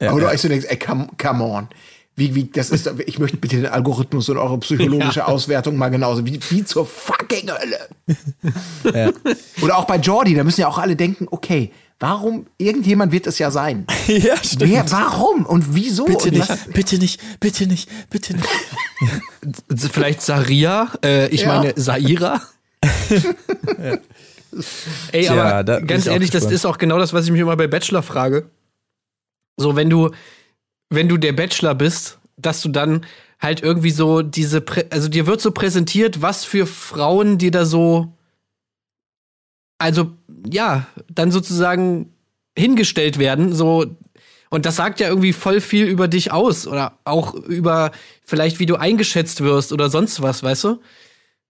[0.00, 0.34] Ja, Oder ja.
[0.34, 1.68] ich so denkst, ey, come, come on.
[2.14, 6.24] Wie, wie, das ist, ich möchte bitte den Algorithmus und eure psychologische Auswertung mal genauso.
[6.24, 7.88] Wie, wie zur fucking Hölle.
[8.94, 9.10] Ja.
[9.62, 13.38] Oder auch bei Jordi, da müssen ja auch alle denken, okay, warum, irgendjemand wird es
[13.38, 13.86] ja sein.
[14.06, 14.70] ja, stimmt.
[14.70, 16.04] Wer, warum und wieso?
[16.04, 18.48] Bitte und was- nicht, bitte nicht, bitte nicht, bitte nicht.
[19.92, 21.48] Vielleicht Saria, äh, ich Ja.
[21.48, 22.40] meine Saira.
[25.12, 27.56] Ey, Tja, aber da ganz ehrlich, das ist auch genau das, was ich mich immer
[27.56, 28.50] bei Bachelor frage.
[29.58, 30.10] So, wenn du,
[30.88, 33.04] wenn du der Bachelor bist, dass du dann
[33.38, 37.66] halt irgendwie so diese, Prä also dir wird so präsentiert, was für Frauen dir da
[37.66, 38.12] so,
[39.78, 40.12] also
[40.50, 42.12] ja, dann sozusagen
[42.56, 43.86] hingestellt werden, so
[44.48, 47.90] und das sagt ja irgendwie voll viel über dich aus oder auch über
[48.24, 50.80] vielleicht, wie du eingeschätzt wirst oder sonst was, weißt du?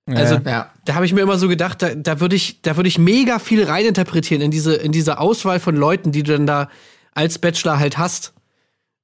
[0.08, 0.72] Also Ja.
[0.84, 3.38] da habe ich mir immer so gedacht, da, da würde ich, da würde ich mega
[3.38, 6.70] viel reininterpretieren in diese, in diese Auswahl von Leuten, die du dann da
[7.12, 8.32] als Bachelor halt hast.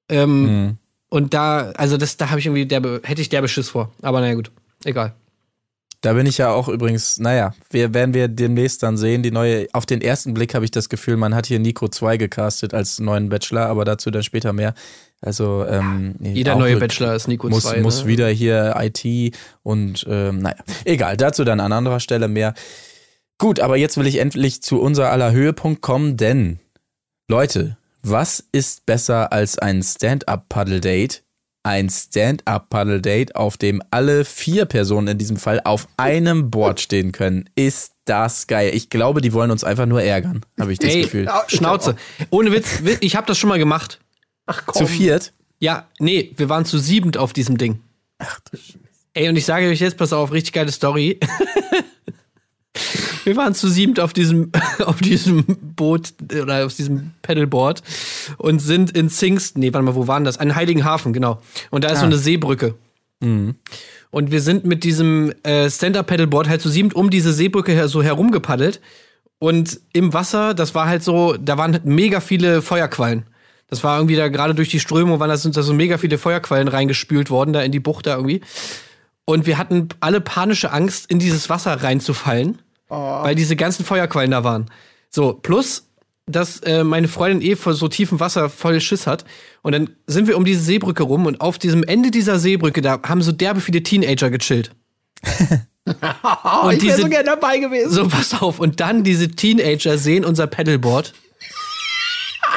[0.09, 0.77] Ähm, Mhm.
[1.09, 3.93] Und da, also das, da habe ich irgendwie derbe, hätte ich derbe Schiss vor.
[4.01, 4.51] Aber naja, gut.
[4.85, 5.15] Egal.
[6.03, 9.69] Da bin ich ja auch übrigens, naja, wir werden wir demnächst dann sehen, die neue,
[9.73, 12.99] auf den ersten Blick habe ich das Gefühl, man hat hier Nico 2 gecastet als
[12.99, 14.75] neuen Bachelor, aber dazu dann später mehr.
[15.21, 17.83] Also ähm, Jeder neue Bachelor ist Nico muss, 2.
[17.83, 18.09] muss ne?
[18.09, 22.55] wieder hier IT und ähm, naja, egal, dazu dann an anderer Stelle mehr.
[23.38, 26.59] Gut, aber jetzt will ich endlich zu unser aller Höhepunkt kommen, denn
[27.29, 31.23] Leute, was ist besser als ein Stand-up-Paddle-Date?
[31.64, 37.48] Ein Stand-up-Paddle-Date, auf dem alle vier Personen in diesem Fall auf einem Board stehen können.
[37.55, 38.72] Ist das geil.
[38.75, 41.31] Ich glaube, die wollen uns einfach nur ärgern, habe ich das Ey, Gefühl.
[41.46, 41.94] Schnauze.
[42.31, 44.01] Ohne Witz, wi- ich habe das schon mal gemacht.
[44.46, 44.87] Ach komm.
[44.87, 45.33] Zu viert?
[45.61, 47.81] Ja, nee, wir waren zu siebend auf diesem Ding.
[48.18, 48.75] Ach, du Sch-
[49.14, 51.20] Ey, und ich sage euch jetzt, pass auf, richtig geile Story.
[53.25, 54.51] Wir waren zu siebend auf diesem,
[54.85, 57.83] auf diesem Boot oder auf diesem Paddleboard
[58.39, 60.39] und sind in Zingst, nee, warte mal, wo waren das?
[60.39, 61.41] An Heiligenhafen, genau.
[61.71, 62.75] Und da ist so eine Seebrücke.
[64.11, 68.03] Und wir sind mit diesem äh, Stand-Up-Paddleboard halt zu siebend um diese Seebrücke her, so
[68.03, 68.81] herumgepaddelt.
[69.39, 73.25] Und im Wasser, das war halt so, da waren mega viele Feuerquallen.
[73.69, 76.19] Das war irgendwie da gerade durch die Strömung, waren das, sind da so mega viele
[76.19, 78.43] Feuerquallen reingespült worden, da in die Bucht da irgendwie.
[79.25, 82.59] Und wir hatten alle panische Angst, in dieses Wasser reinzufallen,
[82.93, 84.67] weil diese ganzen Feuerquallen da waren.
[85.11, 85.89] So, plus,
[86.27, 89.25] dass äh, meine Freundin eh vor so tiefem Wasser voll Schiss hat.
[89.63, 93.01] Und dann sind wir um diese Seebrücke rum und auf diesem Ende dieser Seebrücke, da
[93.03, 94.73] haben so derbe viele Teenager gechillt.
[95.85, 97.91] Oh, Und ich wäre so gerne dabei gewesen.
[97.91, 98.61] So, pass auf.
[98.61, 101.13] Und dann diese Teenager sehen unser Paddleboard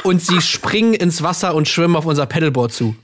[0.04, 2.96] und sie springen ins Wasser und schwimmen auf unser Paddleboard zu.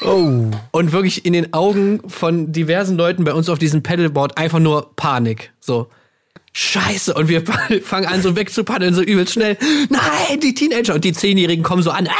[0.00, 0.50] Oh.
[0.70, 4.96] Und wirklich in den Augen von diversen Leuten bei uns auf diesem Paddleboard einfach nur
[4.96, 5.52] Panik.
[5.60, 5.88] So.
[6.58, 7.12] Scheiße.
[7.12, 7.42] Und wir
[7.84, 9.58] fangen an, so wegzupaddeln, so übelst schnell.
[9.90, 10.94] Nein, die Teenager.
[10.94, 12.06] Und die Zehnjährigen kommen so an.
[12.06, 12.10] Äh,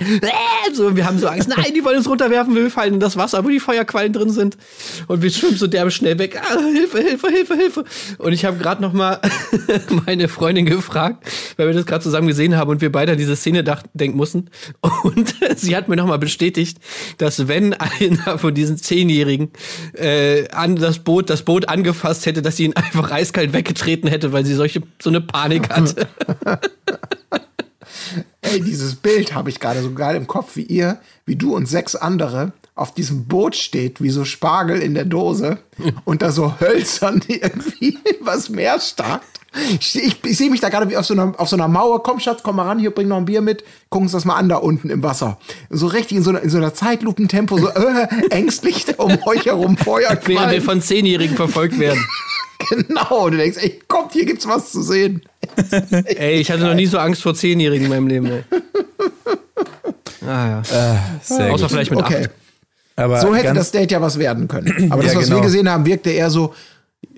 [0.00, 1.48] äh, so, wir haben so Angst.
[1.48, 2.54] Nein, die wollen uns runterwerfen.
[2.54, 4.58] Wir fallen in das Wasser, wo die Feuerquallen drin sind.
[5.06, 6.38] Und wir schwimmen so derbe schnell weg.
[6.42, 7.84] Ah, Hilfe, Hilfe, Hilfe, Hilfe.
[8.18, 9.18] Und ich habe gerade noch mal
[10.06, 13.34] meine Freundin gefragt, weil wir das gerade zusammen gesehen haben und wir beide an diese
[13.34, 13.64] Szene
[13.94, 14.50] denken mussten.
[15.04, 16.76] Und sie hat mir noch mal bestätigt,
[17.16, 19.52] dass wenn einer von diesen Zehnjährigen
[19.94, 24.32] äh, an das Boot, das Boot angefasst hätte, dass sie ihn einfach eiskalt weggetreten hätte,
[24.32, 26.08] weil sie solche so eine Panik hatte.
[28.42, 31.66] Ey, dieses Bild habe ich gerade so geil im Kopf, wie ihr, wie du und
[31.66, 35.58] sechs andere auf diesem Boot steht, wie so Spargel in der Dose
[36.04, 39.22] und da so hölzern irgendwie was Meer starrt.
[39.80, 42.02] Ich, ich, ich sehe mich da gerade wie auf so, einer, auf so einer Mauer.
[42.04, 43.64] Komm, Schatz, komm mal ran, hier, bring noch ein Bier mit.
[43.88, 45.38] Gucken uns das mal an da unten im Wasser.
[45.68, 49.76] So richtig in so einer, in so einer Zeitlupentempo, so äh, ängstlich um euch herum
[49.76, 52.02] Feuer Während wir von Zehnjährigen verfolgt werden.
[52.68, 55.22] Genau, und du denkst, ey, kommt, hier gibt's was zu sehen.
[56.04, 58.44] Ey, ich hatte noch nie so Angst vor Zehnjährigen in meinem Leben, ey.
[60.26, 60.62] Ah, ja.
[61.22, 61.70] Sehr Außer gut.
[61.72, 62.24] vielleicht mit Okay.
[62.24, 62.30] acht.
[62.96, 64.88] Aber So hätte das Date ja was werden können.
[64.92, 65.38] Aber das, Ja, was genau.
[65.38, 66.54] wir gesehen haben, wirkte eher so,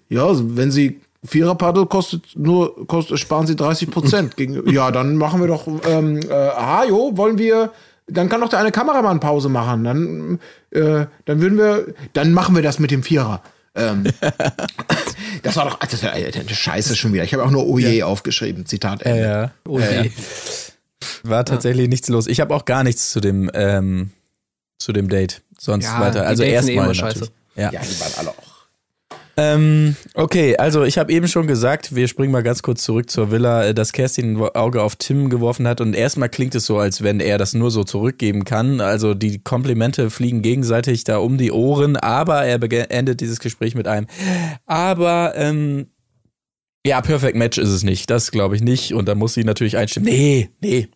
[0.08, 4.36] ja, wenn sie Viererpaddel kostet nur, kostet, sparen sie 30 Prozent.
[4.36, 7.70] Gegen- ja, dann machen wir doch, ähm, äh, aha, jo, wollen wir,
[8.06, 9.84] dann kann doch der eine Kameramann Pause machen.
[9.84, 10.38] Dann,
[10.70, 13.40] äh, dann würden wir, dann machen wir das mit dem Vierer.
[13.74, 14.04] Ähm,
[15.42, 17.24] das war doch, das war eine Scheiße schon wieder.
[17.24, 18.66] Ich habe auch nur Oje aufgeschrieben.
[18.66, 19.22] Zitat Ende.
[19.22, 20.10] ja, Oh je.
[21.22, 22.26] war tatsächlich nichts los.
[22.26, 24.10] Ich habe auch gar nichts zu dem, ähm,
[24.78, 25.42] zu dem Date.
[25.58, 26.26] Sonst Ja, weiter.
[26.26, 27.28] Also eh erstmal scheiße.
[27.56, 27.70] Ja.
[27.72, 28.51] Ja, die waren alle auch.
[29.36, 33.30] Ähm, okay, also ich habe eben schon gesagt, wir springen mal ganz kurz zurück zur
[33.30, 36.78] Villa, äh, dass Kerstin ein Auge auf Tim geworfen hat und erstmal klingt es so,
[36.78, 38.80] als wenn er das nur so zurückgeben kann.
[38.80, 43.88] Also die Komplimente fliegen gegenseitig da um die Ohren, aber er beendet dieses Gespräch mit
[43.88, 44.06] einem.
[44.66, 45.86] Aber ähm,
[46.84, 48.10] ja, Perfect Match ist es nicht.
[48.10, 48.92] Das glaube ich nicht.
[48.92, 50.08] Und da muss sie natürlich einstimmen.
[50.08, 50.88] Nee, nee.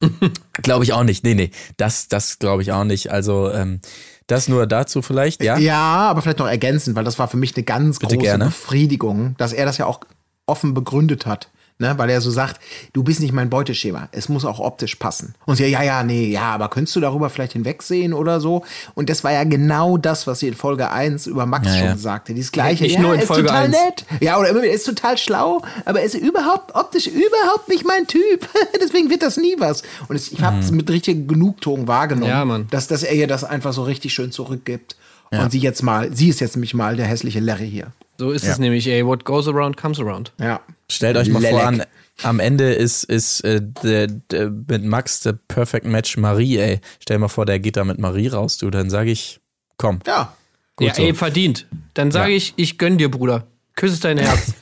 [0.54, 1.24] glaube ich auch nicht.
[1.24, 1.50] Nee, nee.
[1.76, 3.10] Das, das glaube ich auch nicht.
[3.10, 3.80] Also, ähm,
[4.26, 5.58] das nur dazu vielleicht, ja?
[5.58, 8.44] Ja, aber vielleicht noch ergänzend, weil das war für mich eine ganz Bitte große gerne.
[8.46, 10.00] Befriedigung, dass er das ja auch
[10.46, 11.50] offen begründet hat.
[11.80, 12.60] Ne, weil er so sagt,
[12.92, 14.10] du bist nicht mein Beuteschema.
[14.12, 15.34] Es muss auch optisch passen.
[15.46, 18.64] Und sie, ja, ja, nee, ja, aber könntest du darüber vielleicht hinwegsehen oder so?
[18.94, 21.88] Und das war ja genau das, was sie in Folge 1 über Max Ja, schon
[21.88, 21.96] ja.
[21.96, 22.34] sagte.
[22.34, 22.84] Dieses gleiche.
[22.84, 23.70] Nicht ja, nur in ist Folge total 1.
[23.70, 24.04] nett.
[24.20, 28.46] Ja, oder immer wieder, ist total schlau, aber ist überhaupt optisch überhaupt nicht mein Typ.
[28.82, 29.82] Deswegen wird das nie was.
[30.08, 33.72] Und es, ich habe es mit richtiger Genugtuung wahrgenommen, dass, dass er ihr das einfach
[33.72, 34.96] so richtig schön zurückgibt.
[35.30, 37.92] Und sie jetzt mal, sie ist jetzt nämlich mal der hässliche Larry hier.
[38.20, 39.06] So ist es nämlich, ey.
[39.06, 40.34] What goes around comes around.
[40.38, 40.60] Ja.
[40.90, 41.64] Stellt euch mal vor, Lelek.
[41.66, 41.82] an,
[42.22, 46.80] am Ende ist, ist äh, der, der, mit Max der Perfect Match Marie, ey.
[47.00, 48.68] Stell dir mal vor, der geht da mit Marie raus, du.
[48.68, 49.40] Dann sage ich,
[49.78, 50.00] komm.
[50.06, 50.36] Ja.
[50.76, 51.00] Gut ja, so.
[51.02, 51.66] ey, verdient.
[51.94, 52.36] Dann sage Ja.
[52.36, 53.46] ich, ich gönn dir, Bruder.
[53.74, 54.52] Küsse dein Herz.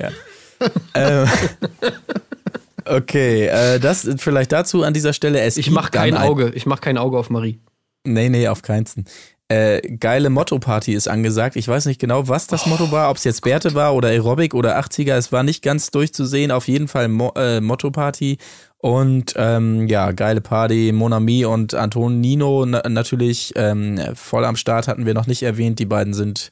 [2.84, 5.40] Okay, äh, das vielleicht dazu an dieser Stelle.
[5.42, 6.50] Es Ich mach kein ein- Auge.
[6.54, 7.60] Ich mach kein Auge auf Marie.
[8.04, 9.04] Nee, nee, auf keinsten.
[9.50, 11.56] Äh, geile Motto-Party ist angesagt.
[11.56, 14.52] Ich weiß nicht genau, was das Motto war, ob es jetzt Bärte war oder Aerobic
[14.52, 15.14] oder 80er.
[15.14, 16.50] Es war nicht ganz durchzusehen.
[16.50, 18.36] Auf jeden Fall Mo äh, Motto-Party.
[18.76, 20.92] Und ähm, ja, geile Party.
[20.92, 25.78] Monami und Antonino na natürlich ähm, voll am Start hatten wir noch nicht erwähnt.
[25.78, 26.50] Die beiden sind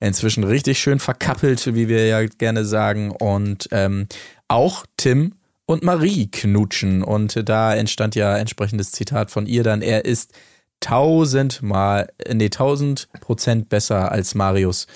[0.00, 3.10] inzwischen richtig schön verkappelt, wie wir ja gerne sagen.
[3.10, 4.06] Und ähm,
[4.48, 5.34] auch Tim
[5.66, 7.04] und Marie knutschen.
[7.04, 9.82] Und da entstand ja entsprechendes Zitat von ihr dann.
[9.82, 10.32] Er ist
[10.80, 14.86] tausendmal, nee, tausend Prozent besser als Marius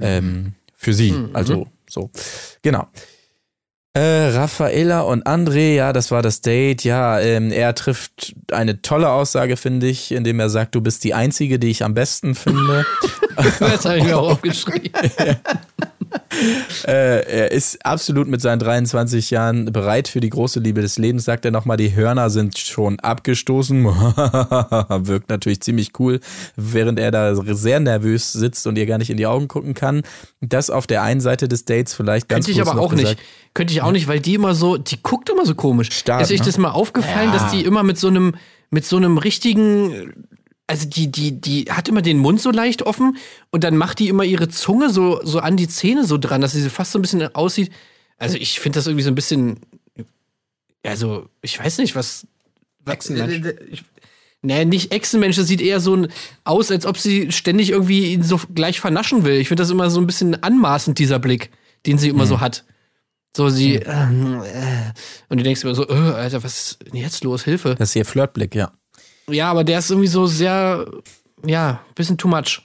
[0.00, 1.14] ähm, für sie.
[1.32, 2.10] Also so.
[2.62, 2.88] Genau.
[3.94, 6.84] Äh, Raffaella und André, ja, das war das Date.
[6.84, 11.14] Ja, ähm, er trifft eine tolle Aussage, finde ich, indem er sagt, du bist die
[11.14, 12.86] Einzige, die ich am besten finde.
[13.60, 14.90] Das habe ich mir auch aufgeschrieben.
[16.86, 21.24] Äh, er ist absolut mit seinen 23 Jahren bereit für die große Liebe des Lebens,
[21.24, 23.84] sagt er nochmal, die Hörner sind schon abgestoßen.
[23.84, 26.20] Wirkt natürlich ziemlich cool,
[26.56, 30.02] während er da sehr nervös sitzt und ihr gar nicht in die Augen gucken kann.
[30.40, 33.02] Das auf der einen Seite des Dates vielleicht ganz Könnte ich aber auch nicht.
[33.02, 33.20] gesagt.
[33.54, 35.90] Könnte ich auch nicht, weil die immer so, die guckt immer so komisch.
[35.90, 36.46] Stark, ist euch ne?
[36.46, 38.34] das mal aufgefallen, dass die immer mit so einem,
[38.70, 40.12] mit so einem richtigen,
[40.68, 43.16] also die, die, die hat immer den Mund so leicht offen
[43.50, 46.52] und dann macht die immer ihre Zunge so, so an die Zähne so dran, dass
[46.52, 47.72] sie so fast so ein bisschen aussieht.
[48.18, 49.60] Also ich finde das irgendwie so ein bisschen,
[50.84, 52.26] also ich weiß nicht, was.
[52.84, 53.56] was Echsenmensch.
[53.70, 53.84] ich,
[54.40, 56.08] Nee, nicht Echsenmensch, das sieht eher so ein,
[56.44, 59.34] aus, als ob sie ständig irgendwie ihn so gleich vernaschen will.
[59.34, 61.50] Ich finde das immer so ein bisschen anmaßend, dieser Blick,
[61.86, 62.64] den sie immer so hat.
[63.36, 64.92] So, sie, ähm, äh,
[65.28, 67.42] und du denkst immer so, äh, Alter, was ist denn jetzt los?
[67.42, 67.74] Hilfe.
[67.76, 68.72] Das ist ihr Flirtblick, ja.
[69.28, 70.86] Ja, aber der ist irgendwie so sehr,
[71.44, 72.62] ja, bisschen too much.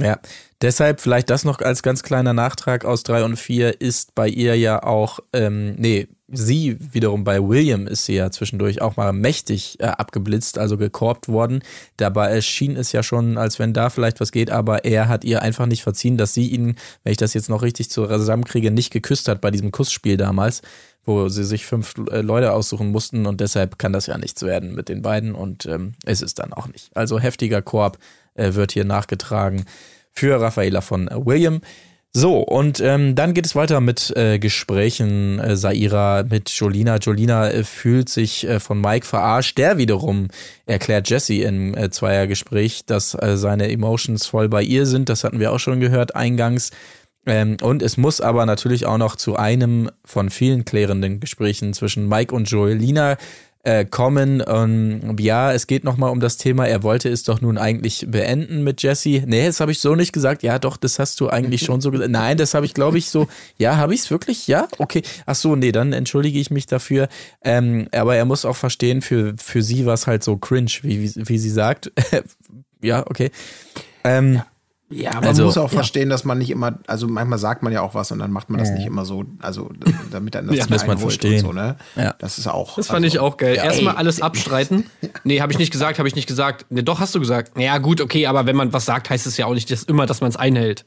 [0.00, 0.18] Ja,
[0.60, 4.56] deshalb vielleicht das noch als ganz kleiner Nachtrag aus 3 und 4 ist bei ihr
[4.56, 9.80] ja auch, ähm, nee, sie wiederum bei William ist sie ja zwischendurch auch mal mächtig
[9.80, 11.62] äh, abgeblitzt, also gekorbt worden.
[11.96, 15.42] Dabei schien es ja schon, als wenn da vielleicht was geht, aber er hat ihr
[15.42, 19.28] einfach nicht verziehen, dass sie ihn, wenn ich das jetzt noch richtig zusammenkriege, nicht geküsst
[19.28, 20.62] hat bei diesem Kussspiel damals,
[21.04, 24.74] wo sie sich fünf äh, Leute aussuchen mussten und deshalb kann das ja nichts werden
[24.74, 26.90] mit den beiden und ähm, ist dann auch nicht.
[26.96, 27.98] Also heftiger Korb
[28.34, 29.64] äh, wird hier nachgetragen
[30.12, 31.60] für Raffaela von äh, William.
[32.16, 36.98] So, und ähm, dann geht es weiter mit äh, Gesprächen äh, Saira mit Jolina.
[36.98, 39.58] Jolina äh, fühlt sich äh, von Mike verarscht.
[39.58, 40.28] Der wiederum
[40.64, 45.08] erklärt Jesse im äh, Zweiergespräch, dass äh, seine Emotions voll bei ihr sind.
[45.08, 46.70] Das hatten wir auch schon gehört eingangs.
[47.26, 52.08] Ähm, und es muss aber natürlich auch noch zu einem von vielen klärenden Gesprächen zwischen
[52.08, 53.16] Mike und Jolina
[53.64, 54.42] äh, kommen.
[54.46, 58.62] Ähm, ja, es geht nochmal um das Thema, er wollte es doch nun eigentlich beenden
[58.62, 59.22] mit Jesse.
[59.26, 60.42] Nee, das habe ich so nicht gesagt.
[60.42, 62.10] Ja, doch, das hast du eigentlich schon so gesagt.
[62.10, 63.26] Nein, das habe ich, glaube ich, so.
[63.58, 64.46] Ja, habe ich es wirklich?
[64.46, 65.02] Ja, okay.
[65.26, 67.08] Ach so, nee, dann entschuldige ich mich dafür.
[67.42, 71.02] Ähm, aber er muss auch verstehen, für, für sie war es halt so cringe, wie,
[71.02, 71.90] wie, wie sie sagt.
[72.82, 73.30] ja, okay.
[74.04, 74.46] Ähm, Ja,
[75.02, 75.76] man Also, muss auch ja.
[75.76, 78.50] verstehen, dass man nicht immer, also manchmal sagt man ja auch was und dann macht
[78.50, 79.70] man das nicht immer so, also
[80.10, 81.34] damit dann das Ja, nicht muss man verstehen.
[81.34, 81.76] Und so, ne?
[81.96, 82.14] Ja.
[82.18, 82.76] Das ist auch.
[82.76, 83.56] Das fand ich auch geil.
[83.56, 84.86] Ja, Erstmal alles abstreiten.
[85.24, 86.66] Nee, habe ich nicht gesagt, habe ich nicht gesagt.
[86.70, 87.58] Nee, doch, hast du gesagt.
[87.58, 90.06] Ja, gut, okay, aber wenn man was sagt, heißt es ja auch nicht dass immer,
[90.06, 90.84] dass man es einhält.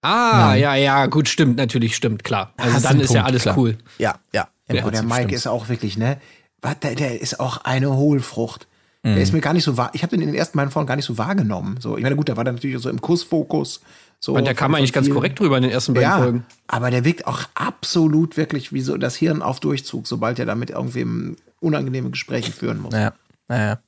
[0.00, 2.52] Ah, ja, ja, gut, stimmt, natürlich, stimmt, klar.
[2.56, 3.58] Also Hast dann ist ja Punkt, alles klar.
[3.58, 3.78] cool.
[3.98, 4.48] Ja, ja.
[4.70, 5.34] Ja, Aber der Mike stimmt's.
[5.34, 6.18] ist auch wirklich, ne?
[6.60, 8.66] Was, der, der ist auch eine Hohlfrucht.
[9.10, 9.14] Mhm.
[9.14, 9.90] Der ist mir gar nicht so wahr.
[9.94, 11.76] Ich habe den in den ersten beiden Folgen gar nicht so wahrgenommen.
[11.80, 13.80] So, ich meine, gut, der war dann natürlich so im Kussfokus.
[14.20, 16.44] So Und der kam eigentlich ganz korrekt drüber in den ersten beiden Ja, Folgen.
[16.66, 20.70] aber der wirkt auch absolut wirklich wie so das Hirn auf Durchzug, sobald er damit
[20.70, 22.94] irgendwem unangenehme Gespräche führen muss.
[22.94, 23.12] Ja,
[23.46, 23.78] naja.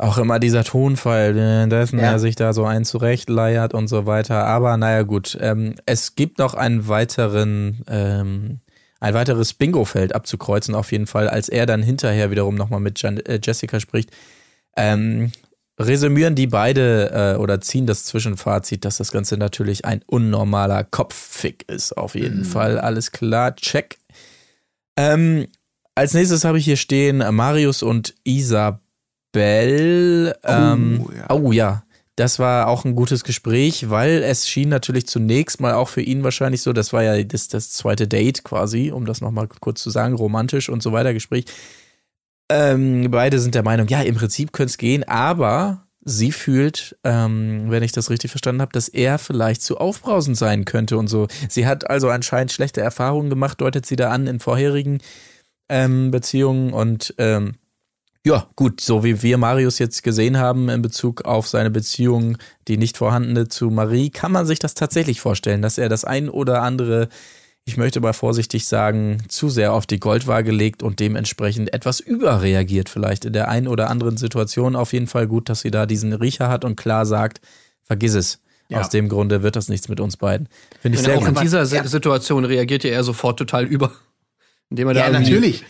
[0.00, 2.04] Auch immer dieser Tonfall, äh, dessen Ja.
[2.12, 4.44] er sich da so ein zurechtleiert und so weiter.
[4.44, 5.36] Aber naja, gut.
[5.40, 8.60] Ähm, es gibt noch einen weiteren, ähm,
[9.00, 13.18] ein weiteres Bingo-Feld abzukreuzen, auf jeden Fall, als er dann hinterher wiederum nochmal mit Jan
[13.18, 14.10] äh, Jessica spricht.
[14.76, 15.32] Ähm,
[15.78, 21.64] resümieren die beide äh, oder ziehen das Zwischenfazit, dass das Ganze natürlich ein unnormaler Kopffick
[21.68, 21.96] ist.
[21.96, 22.78] Auf jeden Fall.
[22.78, 23.98] Alles klar, check.
[24.96, 25.46] Ähm,
[25.94, 28.82] als nächstes habe ich hier stehen Marius und Isabel.
[30.44, 31.30] Ähm, ja.
[31.30, 31.84] Oh ja,
[32.18, 36.24] das war auch ein gutes Gespräch, weil es schien natürlich zunächst mal auch für ihn
[36.24, 39.90] wahrscheinlich so, das war ja das, das zweite Date quasi, um das nochmal kurz zu
[39.90, 41.44] sagen, romantisch und so weiter Gespräch.
[42.50, 47.70] Ähm, beide sind der Meinung, ja, im Prinzip könnte es gehen, aber sie fühlt, ähm,
[47.70, 51.28] wenn ich das richtig verstanden habe, dass er vielleicht zu aufbrausend sein könnte und so.
[51.48, 54.98] Sie hat also anscheinend schlechte Erfahrungen gemacht, deutet sie da an in vorherigen
[55.68, 57.52] ähm, Beziehungen und ähm,
[58.26, 62.76] ja, gut, so wie wir Marius jetzt gesehen haben in Bezug auf seine Beziehung, die
[62.76, 66.62] nicht vorhandene zu Marie, kann man sich das tatsächlich vorstellen, dass er das ein oder
[66.62, 67.08] andere,
[67.64, 72.88] ich möchte mal vorsichtig sagen, zu sehr auf die Goldwaage legt und dementsprechend etwas überreagiert
[72.90, 74.76] vielleicht in der einen oder anderen Situation.
[74.76, 77.40] Auf jeden Fall gut, dass sie da diesen Riecher hat und klar sagt,
[77.84, 78.40] vergiss es.
[78.70, 78.80] Ja.
[78.80, 80.48] Aus dem Grunde wird das nichts mit uns beiden.
[80.82, 81.42] Finde ich Und sehr auch in gut.
[81.42, 81.82] dieser Ja.
[81.84, 83.92] Si- Situation reagiert ja er sofort total über.
[84.68, 85.64] Indem er da Ja, irgendwie- natürlich.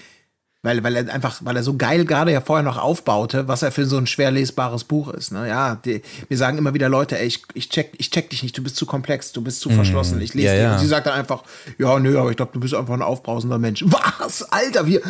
[0.63, 3.71] Weil, weil er einfach, weil er so geil gerade ja vorher noch aufbaute, was er
[3.71, 5.31] für so ein schwer lesbares Buch ist.
[5.31, 5.47] Ne?
[5.47, 8.59] Ja, die, mir sagen immer wieder Leute, ey, ich, ich, check, ich check dich nicht,
[8.59, 10.73] du bist zu komplex, du bist zu verschlossen, ich lese ja, ja.
[10.73, 11.45] Und sie sagt dann einfach,
[11.79, 13.85] ja, nö, aber ich glaube, du bist einfach ein aufbrausender Mensch.
[13.87, 14.43] Was?
[14.51, 15.01] Alter, wie,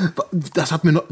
[0.52, 1.04] das hat mir noch,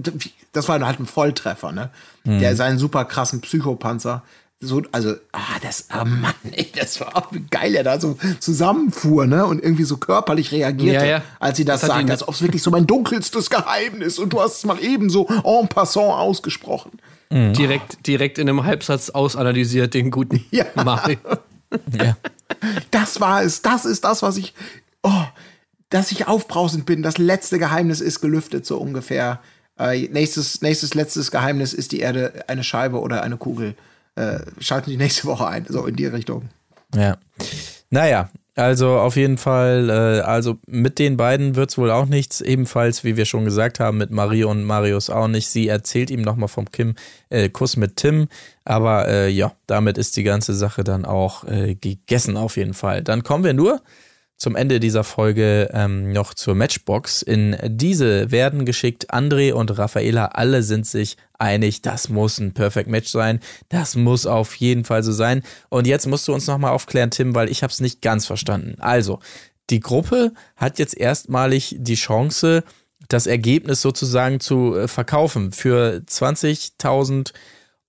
[0.52, 1.90] das war halt ein Volltreffer, ne?
[2.26, 4.22] Der seinen super krassen Psychopanzer.
[4.60, 8.16] So, also, ah, das, ah Mann, ey, das war auch wie geil, er da so
[8.40, 9.44] zusammenfuhr, ne?
[9.44, 11.22] Und irgendwie so körperlich reagierte, Ja, ja.
[11.38, 14.40] als sie das, Das sagt, als ob es wirklich so mein dunkelstes Geheimnis und du
[14.40, 16.92] hast es mal eben so en passant ausgesprochen.
[17.30, 20.64] direkt, direkt in einem Halbsatz ausanalysiert, den guten Ja.
[20.74, 21.18] Mario.
[22.00, 22.16] Ja.
[22.92, 24.54] Das war es, das ist das, was ich,
[25.02, 25.24] oh,
[25.90, 27.02] dass ich aufbrausend bin.
[27.02, 29.40] Das letzte Geheimnis ist gelüftet, so ungefähr.
[29.78, 33.74] Äh, nächstes, nächstes, letztes Geheimnis ist die Erde eine Scheibe oder eine Kugel.
[34.16, 36.48] Äh, schalten die nächste Woche ein, so in die Richtung.
[36.94, 37.18] Ja.
[37.90, 42.40] Naja, also auf jeden Fall, äh, also mit den beiden wird's wohl auch nichts.
[42.40, 45.48] Ebenfalls, wie wir schon gesagt haben, mit Marie und Marius auch nicht.
[45.48, 46.94] Sie erzählt ihm nochmal vom Kim
[47.28, 48.28] äh, Kuss mit Tim.
[48.64, 53.02] Aber äh, ja, damit ist die ganze Sache dann auch äh, gegessen auf jeden Fall.
[53.02, 53.82] Dann kommen wir nur
[54.36, 57.22] zum Ende dieser Folge ähm, noch zur Matchbox.
[57.22, 60.26] In diese werden geschickt André und Raffaela.
[60.26, 63.40] Alle sind sich einig, das muss ein Perfect Match sein.
[63.68, 65.42] Das muss auf jeden Fall so sein.
[65.70, 68.76] Und jetzt musst du uns nochmal aufklären, Tim, weil ich habe es nicht ganz verstanden.
[68.78, 69.20] Also,
[69.70, 72.62] die Gruppe hat jetzt erstmalig die Chance,
[73.08, 77.32] das Ergebnis sozusagen zu äh, verkaufen für 20.000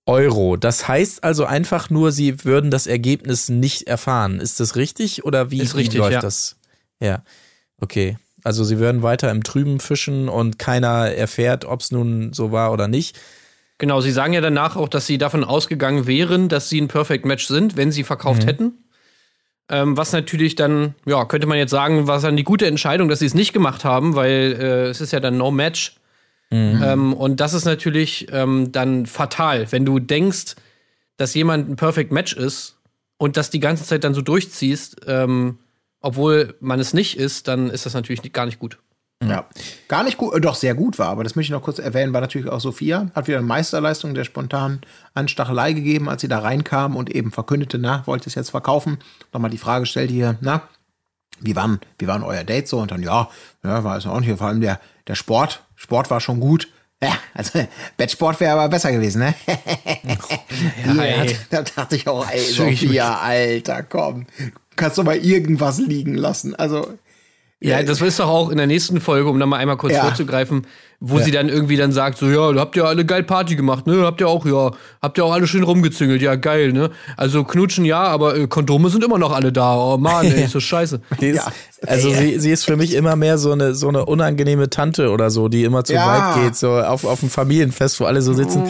[0.08, 0.56] Euro.
[0.56, 4.40] Das heißt also einfach nur, sie würden das Ergebnis nicht erfahren.
[4.40, 6.20] Ist das richtig oder wie, Ist wie richtig, läuft ja.
[6.20, 6.56] das?
[6.98, 7.22] Ja,
[7.80, 8.16] okay.
[8.42, 12.72] Also sie würden weiter im Trüben fischen und keiner erfährt, ob es nun so war
[12.72, 13.18] oder nicht.
[13.76, 17.24] Genau, sie sagen ja danach auch, dass sie davon ausgegangen wären, dass sie ein Perfect
[17.24, 18.84] Match sind, wenn sie verkauft hätten.
[19.70, 23.18] Ähm, was natürlich dann, ja, könnte man jetzt sagen, war dann die gute Entscheidung, dass
[23.18, 25.96] sie es nicht gemacht haben, weil äh, es ist ja dann No Match.
[26.50, 30.56] Ähm, und das ist natürlich ähm, dann fatal, wenn du denkst,
[31.16, 32.76] dass jemand ein Perfect Match ist
[33.18, 35.58] und das die ganze Zeit dann so durchziehst, ähm,
[36.00, 38.78] obwohl man es nicht ist, dann ist das natürlich nicht, gar nicht gut.
[39.26, 39.46] Ja,
[39.88, 42.12] gar nicht gut, äh, doch sehr gut war, aber das möchte ich noch kurz erwähnen,
[42.12, 44.80] war natürlich auch Sophia, hat wieder eine Meisterleistung der spontanen
[45.12, 48.98] Anstachelei gegeben, als sie da reinkam und eben verkündete, na, wollt ihr es jetzt verkaufen?
[49.32, 50.62] Nochmal die Frage stellt hier, na,
[51.40, 52.78] wie waren, wie waren euer Date so?
[52.78, 53.28] Und dann, ja,
[53.64, 56.68] ja, war es auch nicht, vor allem der, der Sport, Sport war schon gut.
[57.00, 57.60] Ja, also
[57.96, 59.34] Bettsport wäre aber besser gewesen, ne?
[60.84, 61.36] Ja, ey.
[61.50, 62.40] da dachte ich auch, ey.
[62.40, 64.26] Sophia, Alter, komm,
[64.74, 66.56] kannst du mal irgendwas liegen lassen.
[66.56, 66.98] Also,
[67.60, 70.02] Ja, das ist doch auch in der nächsten Folge, um da mal einmal kurz Ja.
[70.04, 70.64] vorzugreifen,
[71.00, 74.02] wo sie dann irgendwie dann sagt, so, ja, habt ihr alle geil Party gemacht, ne?
[74.04, 74.70] Habt ihr auch, ja,
[75.02, 76.90] habt ihr auch alle schön rumgezüngelt, ja, geil, ne?
[77.16, 79.74] Also knutschen ja, aber äh, Kondome sind immer noch alle da.
[79.76, 81.00] Oh Mann, ey, ist so scheiße.
[81.20, 81.52] Ist, Ja.
[81.86, 85.30] Also sie, sie ist für mich immer mehr so eine, so eine unangenehme Tante oder
[85.30, 86.36] so, die immer zu Ja.
[86.36, 88.62] weit geht, so auf, auf dem Familienfest, wo alle so sitzen.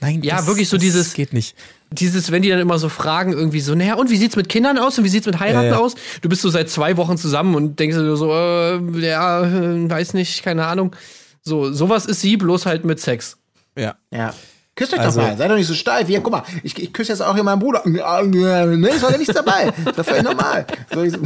[0.00, 1.54] Nein, Ja, das, wirklich so das dieses- geht nicht.
[1.92, 4.78] Dieses, wenn die dann immer so fragen, irgendwie so, naja, und wie sieht's mit Kindern
[4.78, 5.78] aus und wie sieht's mit Heiraten Ja, ja.
[5.78, 5.94] aus?
[6.20, 10.14] Du bist so seit zwei Wochen zusammen und denkst dir so, äh, ja, äh, weiß
[10.14, 10.94] nicht, keine Ahnung.
[11.42, 13.36] So, sowas ist sie, bloß halt mit Sex.
[13.76, 13.94] Ja.
[14.10, 14.32] Ja.
[14.74, 16.06] Küsst euch Also- doch mal, seid doch nicht so steif.
[16.06, 17.82] Hier, guck mal, ich, ich küsse jetzt auch hier meinen Bruder.
[17.84, 19.70] Ne, ist heute nichts dabei.
[19.84, 20.66] Das ist völlig normal.
[20.94, 21.18] So, ich so-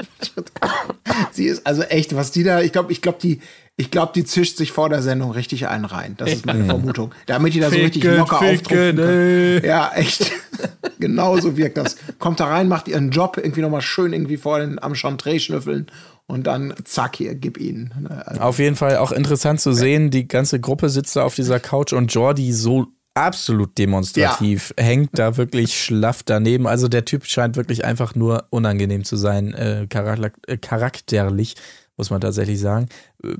[1.32, 3.40] Sie ist also echt, was die da, ich glaube, ich glaube, die,
[3.76, 6.14] ich glaube, die zischt sich vor der Sendung richtig einen rein.
[6.18, 7.12] Das ist meine Vermutung.
[7.26, 9.64] Damit die da so richtig Ficken, locker auftrumpfen kann.
[9.64, 10.30] Ja, echt.
[10.98, 11.96] genau so wirkt das.
[12.18, 15.86] Kommt da rein, macht ihren Job irgendwie nochmal schön irgendwie vor den, am Chantre schnüffeln
[16.26, 17.92] und dann zack hier, gib ihnen.
[18.00, 21.34] Ne, Also, Auf jeden Fall auch interessant zu sehen, die ganze Gruppe sitzt da auf
[21.34, 26.66] dieser Couch und Jordi so absolut demonstrativ hängt da wirklich schlaff daneben.
[26.66, 31.56] Also der Typ scheint wirklich einfach nur unangenehm zu sein, äh, charak äh, charakterlich,
[31.96, 32.88] muss man tatsächlich sagen.
[33.22, 33.34] Äh,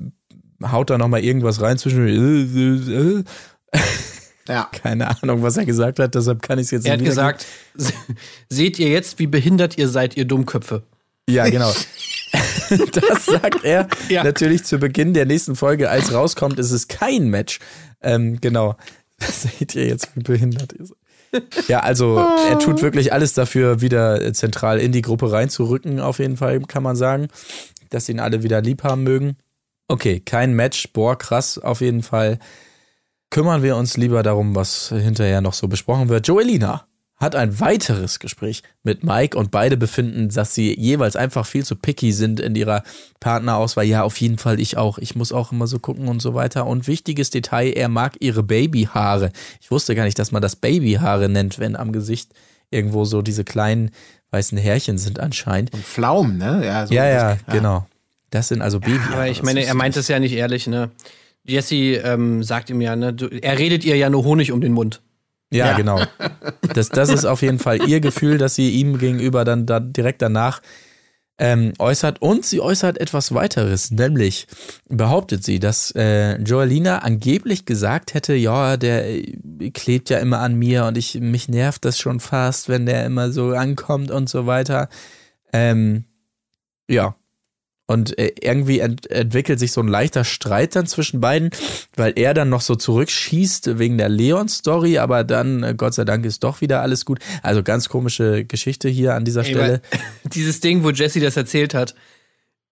[0.71, 3.23] haut da nochmal irgendwas rein zwischen äh, äh,
[4.47, 4.69] ja.
[4.71, 7.39] keine Ahnung, was er gesagt hat, deshalb kann ich es jetzt Er hat nicht wiedergeben.
[7.75, 7.95] gesagt,
[8.49, 10.83] seht ihr jetzt, wie behindert ihr seid, ihr Dummköpfe?
[11.29, 11.73] Ja, genau.
[12.91, 14.23] das sagt er Ja.
[14.23, 15.89] natürlich zu Beginn der nächsten Folge.
[15.89, 17.59] Als rauskommt, ist es kein Match.
[18.01, 18.75] Ähm, genau.
[19.31, 20.97] Seht ihr jetzt, wie behindert seid.
[21.67, 26.19] Ja, also er tut wirklich alles dafür, wieder äh, zentral in die Gruppe reinzurücken, auf
[26.19, 27.27] jeden Fall, kann man sagen.
[27.89, 29.37] Dass ihn alle wieder lieb haben mögen.
[29.87, 30.93] Okay, kein Match.
[30.93, 32.39] Boah, krass, auf jeden Fall.
[33.29, 36.27] Kümmern wir uns lieber darum, was hinterher noch so besprochen wird.
[36.27, 36.85] Joelina
[37.17, 41.75] hat ein weiteres Gespräch mit Mike und beide befinden, dass sie jeweils einfach viel zu
[41.75, 42.83] picky sind in ihrer
[43.19, 43.85] Partnerauswahl.
[43.85, 44.97] Ja, auf jeden Fall, ich auch.
[44.97, 46.65] Ich muss auch immer so gucken und so weiter.
[46.67, 49.31] Und wichtiges Detail, er mag ihre Babyhaare.
[49.61, 52.31] Ich wusste gar nicht, dass man das Babyhaare nennt, wenn am Gesicht
[52.71, 53.91] irgendwo so diese kleinen
[54.31, 55.73] weißen Härchen sind anscheinend.
[55.73, 56.61] Und Pflaumen, ne?
[56.65, 57.85] Ja, so Ja, das- ja, genau.
[58.31, 59.13] Das sind also Babyhaare.
[59.13, 60.89] Aber ich meine, er meint es ja nicht ehrlich, ne?
[61.45, 63.13] Jesse ähm, sagt ihm ja, ne?
[63.13, 65.01] Du, er redet ihr ja nur Honig um den Mund.
[65.53, 65.77] Ja, Ja.
[65.77, 66.01] genau.
[66.73, 70.21] Das, das ist auf jeden Fall ihr Gefühl, dass sie ihm gegenüber dann da direkt
[70.21, 70.61] danach
[71.37, 72.21] ähm, äußert.
[72.21, 74.47] Und sie äußert etwas weiteres, nämlich
[74.89, 80.55] behauptet sie, dass äh, Joelina angeblich gesagt hätte, ja, der äh, klebt ja immer an
[80.55, 84.45] mir und ich mich nervt das schon fast, wenn der immer so ankommt und so
[84.45, 84.89] weiter.
[85.51, 86.05] Ähm,
[86.89, 87.15] ja.
[87.85, 91.49] Und äh, irgendwie ent entwickelt sich so ein leichter Streit dann zwischen beiden,
[91.97, 96.25] weil er dann noch so zurückschießt wegen der Leon-Story, aber dann, äh, Gott sei Dank,
[96.25, 97.19] ist doch wieder alles gut.
[97.41, 99.81] Also ganz komische Geschichte hier an dieser Ey, Stelle.
[100.33, 101.93] Dieses Ding, wo Jesse das erzählt hat,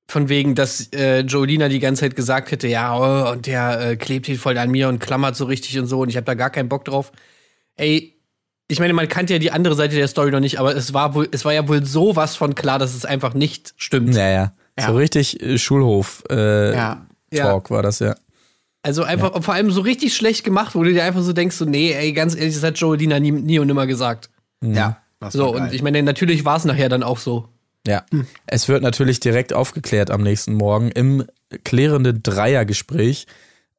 [0.08, 3.96] von wegen, dass äh, Jolina die ganze Zeit gesagt hätte, ja, oh, und der äh,
[3.98, 6.36] klebt hier voll an mir und klammert so richtig und so und ich habe da
[6.36, 7.12] gar keinen Bock drauf.
[7.76, 8.18] Ey,
[8.68, 11.16] ich meine, man kannte ja die andere Seite der Story noch nicht, aber es war
[11.16, 14.14] wohl, es war ja wohl sowas von klar, dass es einfach nicht stimmt.
[14.14, 14.54] Naja,
[14.88, 17.08] so richtig äh, Schulhof äh, Ja.
[17.34, 18.16] Talk war das ja.
[18.84, 21.66] Also einfach, vor allem so richtig schlecht gemacht, wo du dir einfach so denkst, so,
[21.66, 24.30] nee, ey, ganz ehrlich, das hat Jolina nie, nie und nimmer gesagt.
[24.64, 24.98] Ja.
[25.20, 25.62] das So, geil.
[25.62, 27.48] und ich meine, natürlich war es nachher dann auch so.
[27.86, 28.04] Ja,
[28.46, 31.26] es wird natürlich direkt aufgeklärt am nächsten Morgen im
[31.64, 33.26] klärenden Dreiergespräch.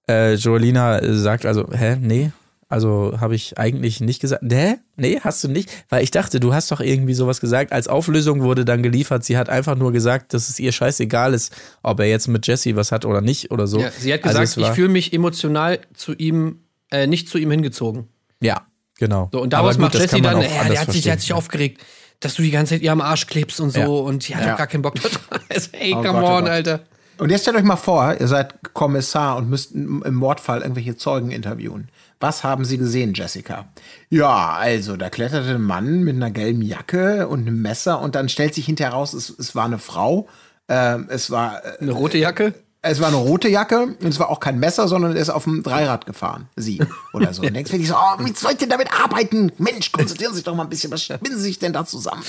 [0.08, 2.32] Äh, Joelina sagt also, hä, nee,
[2.72, 4.42] also habe ich eigentlich nicht gesagt.
[4.50, 4.76] Hä?
[4.96, 5.70] Nee, hast du nicht?
[5.88, 7.70] Weil ich dachte, du hast doch irgendwie sowas gesagt.
[7.72, 11.54] Als Auflösung wurde dann geliefert, sie hat einfach nur gesagt, dass es ihr scheißegal ist,
[11.82, 13.78] ob er jetzt mit Jesse was hat oder nicht oder so.
[13.80, 16.60] Ja, sie hat Also gesagt, es war- ich fühle mich emotional zu ihm,
[16.90, 18.08] äh, nicht zu ihm hingezogen.
[18.40, 18.66] Ja,
[18.98, 19.28] genau.
[19.32, 21.32] So, und daraus gut, macht Jesse dann, auch ja, der hat, sich, der hat sich
[21.32, 21.80] aufgeregt,
[22.20, 23.86] dass du die ganze Zeit ihr am Arsch klebst und so Ja.
[23.86, 24.50] und die hat Ja.
[24.52, 25.18] doch gar keinen Bock drauf.
[25.48, 26.46] Also, ey, Oh come Gott, oh on.
[26.48, 26.80] Alter.
[27.18, 31.30] Und jetzt stellt euch mal vor, ihr seid Kommissar und müsst im Mordfall irgendwelche Zeugen
[31.30, 31.88] interviewen.
[32.22, 33.66] Was haben Sie gesehen, Jessica?
[34.08, 38.28] Ja, also da kletterte ein Mann mit einer gelben Jacke und einem Messer und dann
[38.28, 40.28] stellt sich hinterher raus, es, es war eine Frau.
[40.68, 42.54] Ähm, es war äh, Eine rote Jacke?
[42.80, 45.44] es war eine rote Jacke und es war auch kein Messer, sondern er ist auf
[45.44, 46.48] dem Dreirad gefahren.
[46.54, 46.80] Sie
[47.12, 47.42] oder so.
[47.46, 49.52] Und denkst du wirklich so, oh, wie soll ich denn damit arbeiten?
[49.58, 50.90] Mensch, konzentrieren Sie sich doch mal ein bisschen.
[50.90, 52.22] Was spinnen Sie sich denn da zusammen?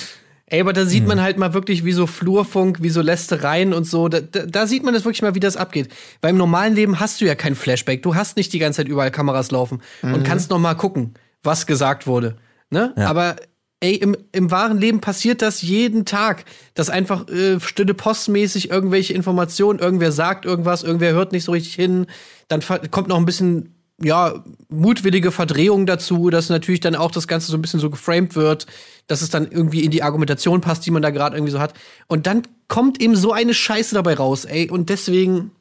[0.48, 3.86] Ey, aber da sieht man halt mal wirklich, wie so Flurfunk, wie so Lästereien und
[3.86, 4.10] so.
[4.10, 5.90] Da, da, sieht man das wirklich mal, wie das abgeht.
[6.22, 8.04] Weil im normalen Leben hast du ja kein Flashback.
[8.04, 11.14] Du hast nicht die ganze Zeit überall Kameras laufen und kannst noch mal gucken,
[11.44, 12.36] was gesagt wurde.
[12.70, 12.94] Ne?
[13.08, 13.38] Aber
[13.80, 19.14] ey, im, im wahren Leben passiert das jeden Tag, dass einfach äh, stille postmäßig irgendwelche
[19.14, 22.06] Informationen, irgendwer sagt irgendwas, irgendwer hört nicht so richtig hin,
[22.48, 27.52] dann kommt noch ein bisschen ja, mutwillige Verdrehung dazu, dass natürlich dann auch das Ganze
[27.52, 28.68] so ein bisschen so geframed wird,
[29.08, 31.74] dass es dann irgendwie in die Argumentation passt, die man da gerade irgendwie so hat.
[32.08, 34.70] Und dann kommt eben so eine Scheiße dabei raus, ey.
[34.70, 35.52] Und deswegen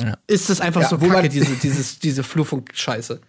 [0.00, 0.16] Ja.
[0.26, 3.20] ist es einfach Ja, so wo man- kacke, diese, dieses, diese Flurfunk-Scheiße.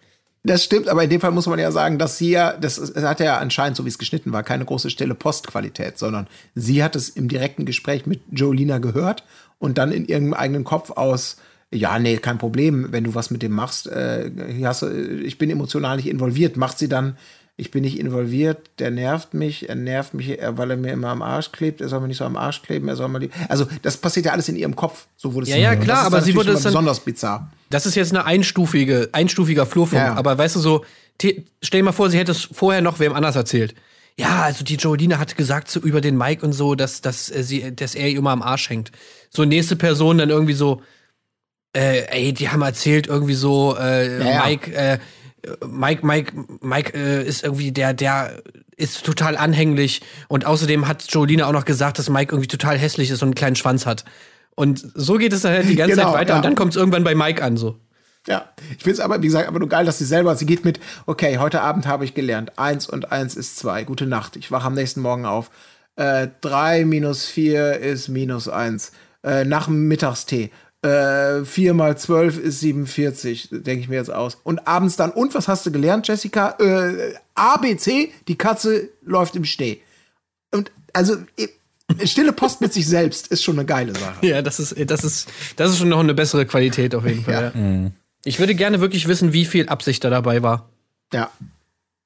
[0.43, 3.03] Das stimmt, aber in dem Fall muss man ja sagen, dass sie ja, das es
[3.03, 6.95] hat ja anscheinend, so wie es geschnitten war, keine große stille Postqualität, sondern sie hat
[6.95, 9.23] es im direkten Gespräch mit Jolina gehört
[9.59, 11.37] und dann in ihrem eigenen Kopf aus,
[11.73, 14.31] ja, nee, kein Problem, wenn du was mit dem machst, äh,
[14.63, 14.87] hast du,
[15.23, 17.17] ich bin emotional nicht involviert, macht sie dann,
[17.59, 21.21] ich bin nicht involviert, der nervt mich, er nervt mich, weil er mir immer am
[21.21, 23.65] Arsch klebt, er soll mir nicht so am Arsch kleben, er soll mal die, also
[23.81, 26.35] das passiert ja alles in ihrem Kopf, so wurde es Ja, ja, klar, aber sie
[26.35, 27.51] wurde es dann- besonders bizarr.
[27.69, 30.01] Das ist jetzt eine einstufige, einstufiger Flurfunk.
[30.01, 30.13] Ja.
[30.15, 30.85] Aber weißt du so,
[31.17, 33.75] te- stell dir mal vor, sie hätte es vorher noch wem anders erzählt.
[34.17, 37.43] Ja, also die Jolina hat gesagt so über den Mike und so, dass, dass, äh,
[37.43, 38.91] sie, dass er ihr immer am Arsch hängt.
[39.29, 40.81] So nächste Person dann irgendwie so,
[41.77, 44.45] äh, ey, die haben erzählt irgendwie so, äh, Ja, ja.
[44.45, 44.97] Mike, äh,
[45.65, 48.41] Mike, Mike, Mike äh, ist irgendwie der, der
[48.75, 53.09] ist total anhänglich und außerdem hat Jolina auch noch gesagt, dass Mike irgendwie total hässlich
[53.11, 54.05] ist und einen kleinen Schwanz hat.
[54.55, 56.35] Und so geht es dann halt die ganze Genau, Zeit weiter ja.
[56.37, 57.79] und dann kommt es irgendwann bei Mike an so.
[58.27, 60.65] Ja, ich finde es aber, wie gesagt, aber nur geil, dass sie selber, sie geht
[60.65, 64.51] mit, okay, heute Abend habe ich gelernt, eins und eins ist zwei, gute Nacht, ich
[64.51, 65.49] wache am nächsten Morgen auf,
[65.95, 68.91] äh, drei minus vier ist minus eins,
[69.23, 70.51] äh, nach dem Mittagstee,
[70.81, 74.37] äh, vier mal zwölf ist 47, denke ich mir jetzt aus.
[74.43, 76.55] Und abends dann, und was hast du gelernt, Jessica?
[76.59, 79.79] Äh, ABC, die Katze läuft im Steh.
[80.51, 81.17] Und also,
[82.03, 84.25] stille Post mit sich selbst ist schon eine geile Sache.
[84.25, 87.51] Ja, das ist, das ist, das ist schon noch eine bessere Qualität auf jeden Fall.
[87.55, 87.91] Ja.
[88.23, 90.69] Ich würde gerne wirklich wissen, wie viel Absicht da dabei war.
[91.13, 91.31] Ja.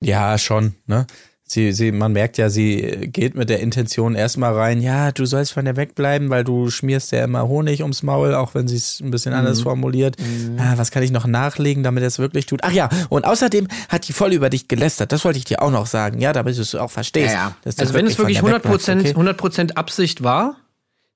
[0.01, 1.07] Ja, schon, ne?
[1.51, 5.51] Sie, sie, man merkt ja, sie geht mit der Intention erstmal rein, ja, du sollst
[5.51, 9.01] von der wegbleiben, weil du schmierst ja immer Honig ums Maul, auch wenn sie es
[9.01, 10.15] ein bisschen anders formuliert.
[10.55, 12.61] Ah, was kann ich noch nachlegen, damit er es wirklich tut?
[12.63, 15.11] Ach ja, und außerdem hat die voll über dich gelästert.
[15.11, 17.33] Das wollte ich dir auch noch sagen, ja, damit du es auch verstehst.
[17.33, 17.73] Ja, ja.
[17.77, 19.67] Also wenn es wirklich der 100%, wegbleibst, okay?
[19.67, 20.55] 100% Absicht war,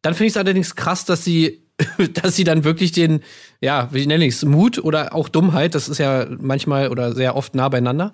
[0.01, 1.63] dann finde ich es allerdings krass, dass sie,
[2.21, 3.21] dass sie dann wirklich den,
[3.61, 7.37] ja, wie nenne ich es, Mut oder auch Dummheit, das ist ja manchmal oder sehr
[7.37, 8.11] oft nah beieinander,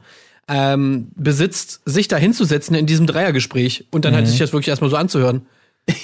[0.51, 4.89] ähm, besitzt, sich da hinzusetzen in diesem Dreiergespräch und dann halt sich das wirklich erstmal
[4.89, 5.47] so anzuhören.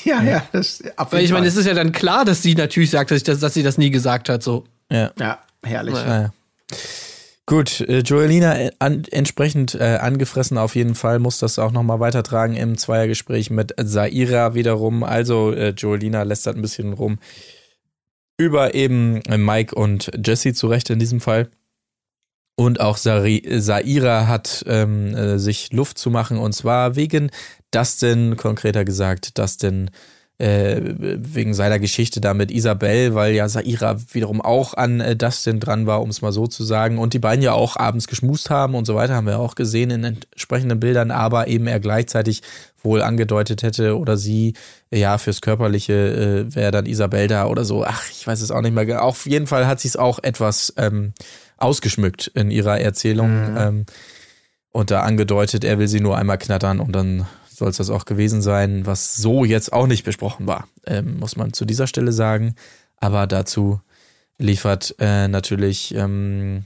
[0.06, 2.90] Ja, ja, das ab Weil ich meine, es ist ja dann klar, dass sie natürlich
[2.90, 4.66] sagt, dass, ich das, dass sie das nie gesagt hat, so.
[4.92, 5.12] Ja.
[5.20, 5.94] Ja, herrlich.
[5.94, 6.34] Naja.
[7.46, 12.00] Gut, äh, Joelina äh, an, entsprechend äh, angefressen auf jeden Fall, muss das auch nochmal
[12.00, 15.04] weitertragen im Zweiergespräch mit Saira wiederum.
[15.04, 17.20] Also äh, Joelina lästert ein bisschen rum
[18.38, 21.50] über eben äh, Mike und Jesse zurecht in diesem Fall.
[22.60, 27.30] Und auch Saira hat ähm, äh, sich Luft zu machen und zwar wegen
[27.70, 29.92] Dustin, konkreter gesagt, Dustin
[30.40, 35.60] äh, wegen seiner Geschichte da mit Isabel, weil ja Saira wiederum auch an äh, Dustin
[35.60, 36.98] dran war, um es mal so zu sagen.
[36.98, 39.92] Und die beiden ja auch abends geschmust haben und so weiter, haben wir auch gesehen
[39.92, 42.42] in entsprechenden Bildern, aber eben er gleichzeitig
[42.82, 44.54] wohl angedeutet hätte oder sie,
[44.92, 45.94] ja, fürs Körperliche
[46.50, 47.84] äh, wäre dann Isabel da oder so.
[47.84, 48.88] Ach, ich weiß es auch nicht mehr.
[48.88, 49.02] genau.
[49.02, 51.14] Auf jeden Fall hat sie es auch etwas ähm,
[51.58, 53.56] ausgeschmückt in ihrer Erzählung.
[53.58, 53.86] Ähm,
[54.70, 58.06] und da angedeutet, er will sie nur einmal knattern und dann soll es das auch
[58.06, 62.12] gewesen sein, was so jetzt auch nicht besprochen war, ähm, muss man zu dieser Stelle
[62.12, 62.56] sagen.
[62.98, 63.82] Aber dazu
[64.38, 66.66] liefert äh, natürlich ähm,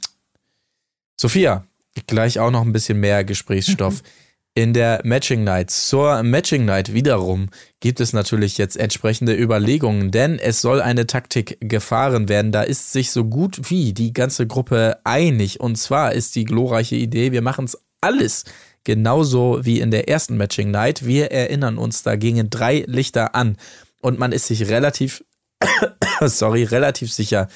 [1.15, 1.65] Sophia
[2.07, 4.03] gleich auch noch ein bisschen mehr Gesprächsstoff.
[4.53, 5.71] in der Matching Night.
[5.71, 7.49] Zur Matching Night wiederum
[7.79, 12.51] gibt es natürlich jetzt entsprechende Überlegungen, denn es soll eine Taktik gefahren werden.
[12.51, 15.61] Da ist sich so gut wie die ganze Gruppe einig.
[15.61, 18.43] Und zwar ist die glorreiche Idee, wir machen es alles
[18.83, 21.05] genauso wie in der ersten Matching Night.
[21.05, 23.57] Wir erinnern uns, da gingen drei Lichter an
[24.01, 25.23] und man ist sich relativ,
[26.21, 27.47] sorry, relativ sicher,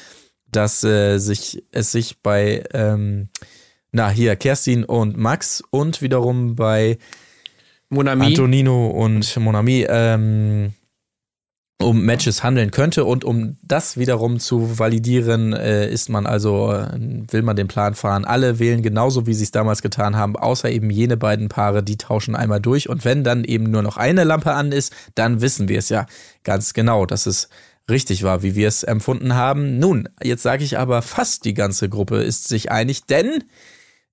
[0.50, 3.30] dass äh, sich, es sich bei ähm,
[3.96, 6.98] na, hier Kerstin und Max und wiederum bei
[7.88, 8.26] Monami.
[8.26, 10.74] Antonino und Monami ähm,
[11.82, 16.90] um Matches handeln könnte und um das wiederum zu validieren, äh, ist man also, äh,
[17.32, 18.26] will man den Plan fahren.
[18.26, 21.96] Alle wählen genauso, wie sie es damals getan haben, außer eben jene beiden Paare, die
[21.96, 25.70] tauschen einmal durch und wenn dann eben nur noch eine Lampe an ist, dann wissen
[25.70, 26.06] wir es ja
[26.44, 27.48] ganz genau, dass es
[27.90, 29.80] richtig war, wie wir es empfunden haben.
[29.80, 33.46] Nun, jetzt sage ich aber, fast die ganze Gruppe ist sich einig, denn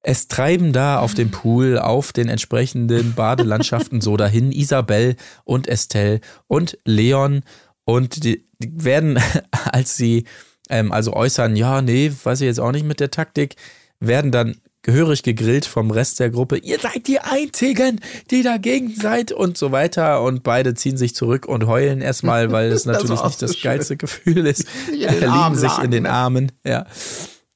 [0.03, 6.21] es treiben da auf dem Pool, auf den entsprechenden Badelandschaften so dahin Isabel und Estelle
[6.49, 7.43] und Leon
[7.85, 9.19] und die, die werden,
[9.73, 10.25] als sie
[10.69, 13.57] ähm, also äußern, ja, nee, weiß ich jetzt auch nicht mit der Taktik,
[14.01, 16.59] werden dann gehörig gegrillt vom Rest der Gruppe.
[16.59, 18.01] Ihr seid die Einzigen,
[18.31, 20.23] die dagegen seid und so weiter.
[20.23, 23.71] Und beide ziehen sich zurück und heulen erstmal, weil es natürlich nicht so das schön.
[23.71, 24.67] geilste Gefühl ist.
[24.91, 26.11] Liegen sich in den ne?
[26.11, 26.87] Armen, ja.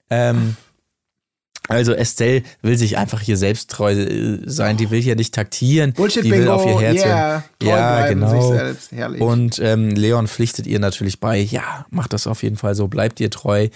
[0.08, 0.56] Ähm,
[1.68, 5.92] also Estelle will sich einfach hier selbst treu äh, sein, die will hier nicht taktieren,
[5.92, 8.30] Bullshit die will Bingo, auf ihr Herz yeah, Ja, genau.
[8.30, 9.20] sich selbst, herrlich.
[9.20, 13.18] Und ähm, Leon pflichtet ihr natürlich bei, ja, macht das auf jeden Fall so, bleibt
[13.20, 13.68] ihr treu.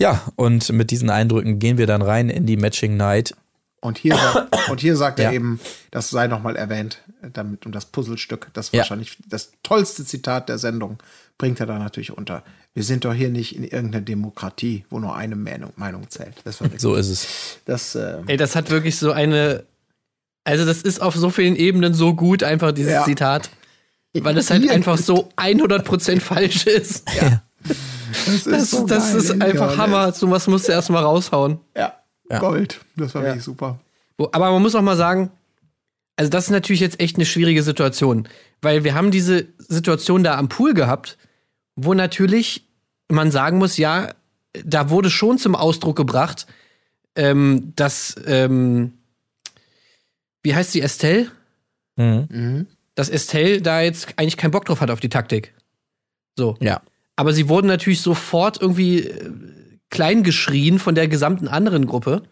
[0.00, 3.34] Ja, und mit diesen Eindrücken gehen wir dann rein in die Matching Night.
[3.80, 5.26] Und hier, sagt- und hier sagt Ja.
[5.26, 7.02] er eben, das sei nochmal erwähnt,
[7.32, 8.78] damit um das Puzzlestück, das Ja.
[8.78, 10.98] wahrscheinlich das tollste Zitat der Sendung,
[11.38, 12.42] bringt er da natürlich unter.
[12.74, 16.34] Wir sind doch hier nicht in irgendeiner Demokratie, wo nur eine Meinung, Meinung zählt.
[16.44, 17.26] Das war wirklich, So ist es.
[17.64, 19.64] das, äh, Ey, das hat wirklich so eine.
[20.42, 23.04] Also, das ist auf so vielen Ebenen so gut, einfach dieses Ja.
[23.04, 23.48] Zitat.
[24.16, 27.04] Weil es halt einfach so 100% falsch ist.
[28.26, 30.12] das Das, so das geil, ist einfach Ja, Hammer.
[30.12, 31.58] So was musst du erstmal raushauen.
[31.76, 31.94] Ja,
[32.30, 32.38] Ja.
[32.38, 32.80] Gold.
[32.96, 33.28] Das war Ja.
[33.28, 33.78] wirklich super.
[34.18, 35.30] Aber man muss auch mal sagen,
[36.16, 38.28] also das ist natürlich jetzt echt eine schwierige Situation,
[38.62, 41.18] weil wir haben diese Situation da am Pool gehabt,
[41.76, 42.64] wo natürlich
[43.08, 44.14] man sagen muss, ja,
[44.64, 46.46] da wurde schon zum Ausdruck gebracht,
[47.16, 48.92] ähm, dass, ähm,
[50.42, 51.30] wie heißt sie, Estelle?
[51.96, 52.26] Mhm.
[52.30, 52.66] Mhm.
[52.94, 55.54] Dass Estelle da jetzt eigentlich keinen Bock drauf hat auf die Taktik.
[56.36, 56.56] So.
[56.60, 56.82] Ja.
[57.16, 59.30] Aber sie wurden natürlich sofort irgendwie äh,
[59.90, 62.22] klein geschrien von der gesamten anderen Gruppe.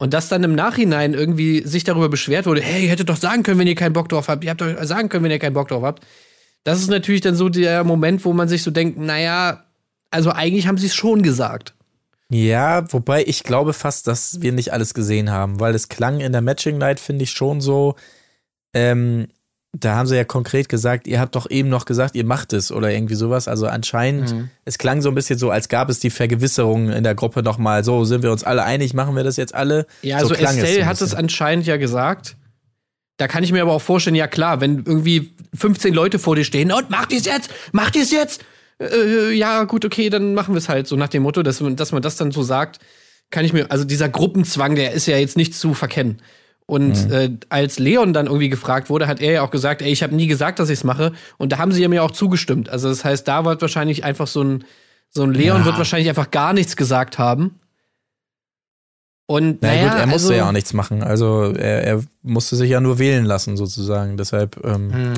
[0.00, 3.42] Und dass dann im Nachhinein irgendwie sich darüber beschwert wurde, hey, ihr hättet doch sagen
[3.42, 4.44] können, wenn ihr keinen Bock drauf habt.
[4.44, 6.04] Ihr habt doch sagen können, wenn ihr keinen Bock drauf habt.
[6.68, 9.64] Das ist natürlich dann so der Moment, wo man sich so denkt, naja,
[10.10, 11.74] also eigentlich haben sie es schon gesagt.
[12.30, 16.32] Ja, wobei ich glaube fast, dass wir nicht alles gesehen haben, weil es klang in
[16.32, 17.94] der Matching Night, finde ich schon so,
[18.74, 19.28] ähm,
[19.72, 22.72] da haben sie ja konkret gesagt, ihr habt doch eben noch gesagt, ihr macht es
[22.72, 23.48] oder irgendwie sowas.
[23.48, 24.50] Also anscheinend, Mhm.
[24.64, 27.84] es klang so ein bisschen so, als gab es die Vergewisserung in der Gruppe nochmal.
[27.84, 29.86] So, sind wir uns alle einig, machen wir das jetzt alle?
[30.02, 32.36] Ja, so also Estelle ein hat es anscheinend ja gesagt.
[33.18, 36.44] Da kann ich mir aber auch vorstellen, ja klar, wenn irgendwie 15 Leute vor dir
[36.44, 38.44] stehen, und macht ihr es jetzt, macht ihr es jetzt,
[38.80, 41.76] äh, ja gut, okay, dann machen wir es halt so nach dem Motto, dass, man-
[41.76, 42.78] dass man das dann so sagt,
[43.30, 46.22] kann ich mir, also dieser Gruppenzwang, der ist ja jetzt nicht zu verkennen.
[46.66, 50.02] Und äh, als Leon dann irgendwie gefragt wurde, hat er ja auch gesagt, ey, ich
[50.02, 51.12] habe nie gesagt, dass ich es mache.
[51.38, 52.68] Und da haben sie ja mir auch zugestimmt.
[52.68, 54.64] Also das heißt, da wird wahrscheinlich einfach so ein,
[55.08, 55.64] so ein Leon Ja.
[55.64, 57.58] wird wahrscheinlich einfach gar nichts gesagt haben.
[59.30, 61.02] Und Na naja, gut, er musste also, ja auch nichts machen.
[61.02, 64.16] Also er, er musste sich ja nur wählen lassen, sozusagen.
[64.16, 65.14] Deshalb, ähm, Mhm.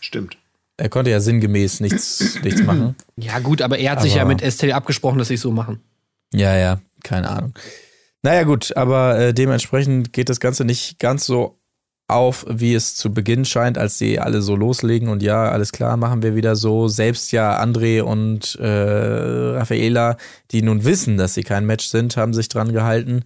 [0.00, 0.38] Stimmt.
[0.78, 2.96] er konnte ja sinngemäß nichts, nichts machen.
[3.16, 5.50] Ja, gut, aber er hat sich Aber- ja mit Estelle abgesprochen, dass sie es so
[5.52, 5.80] machen.
[6.32, 7.52] Ja, ja, keine Ahnung.
[8.22, 11.58] Naja, gut, aber äh, dementsprechend geht das Ganze nicht ganz so
[12.14, 15.96] auf, wie es zu Beginn scheint, als sie alle so loslegen und ja, alles klar,
[15.96, 16.88] machen wir wieder so.
[16.88, 20.16] Selbst ja André und äh, Raffaela,
[20.50, 23.24] die nun wissen, dass sie kein Match sind, haben sich dran gehalten.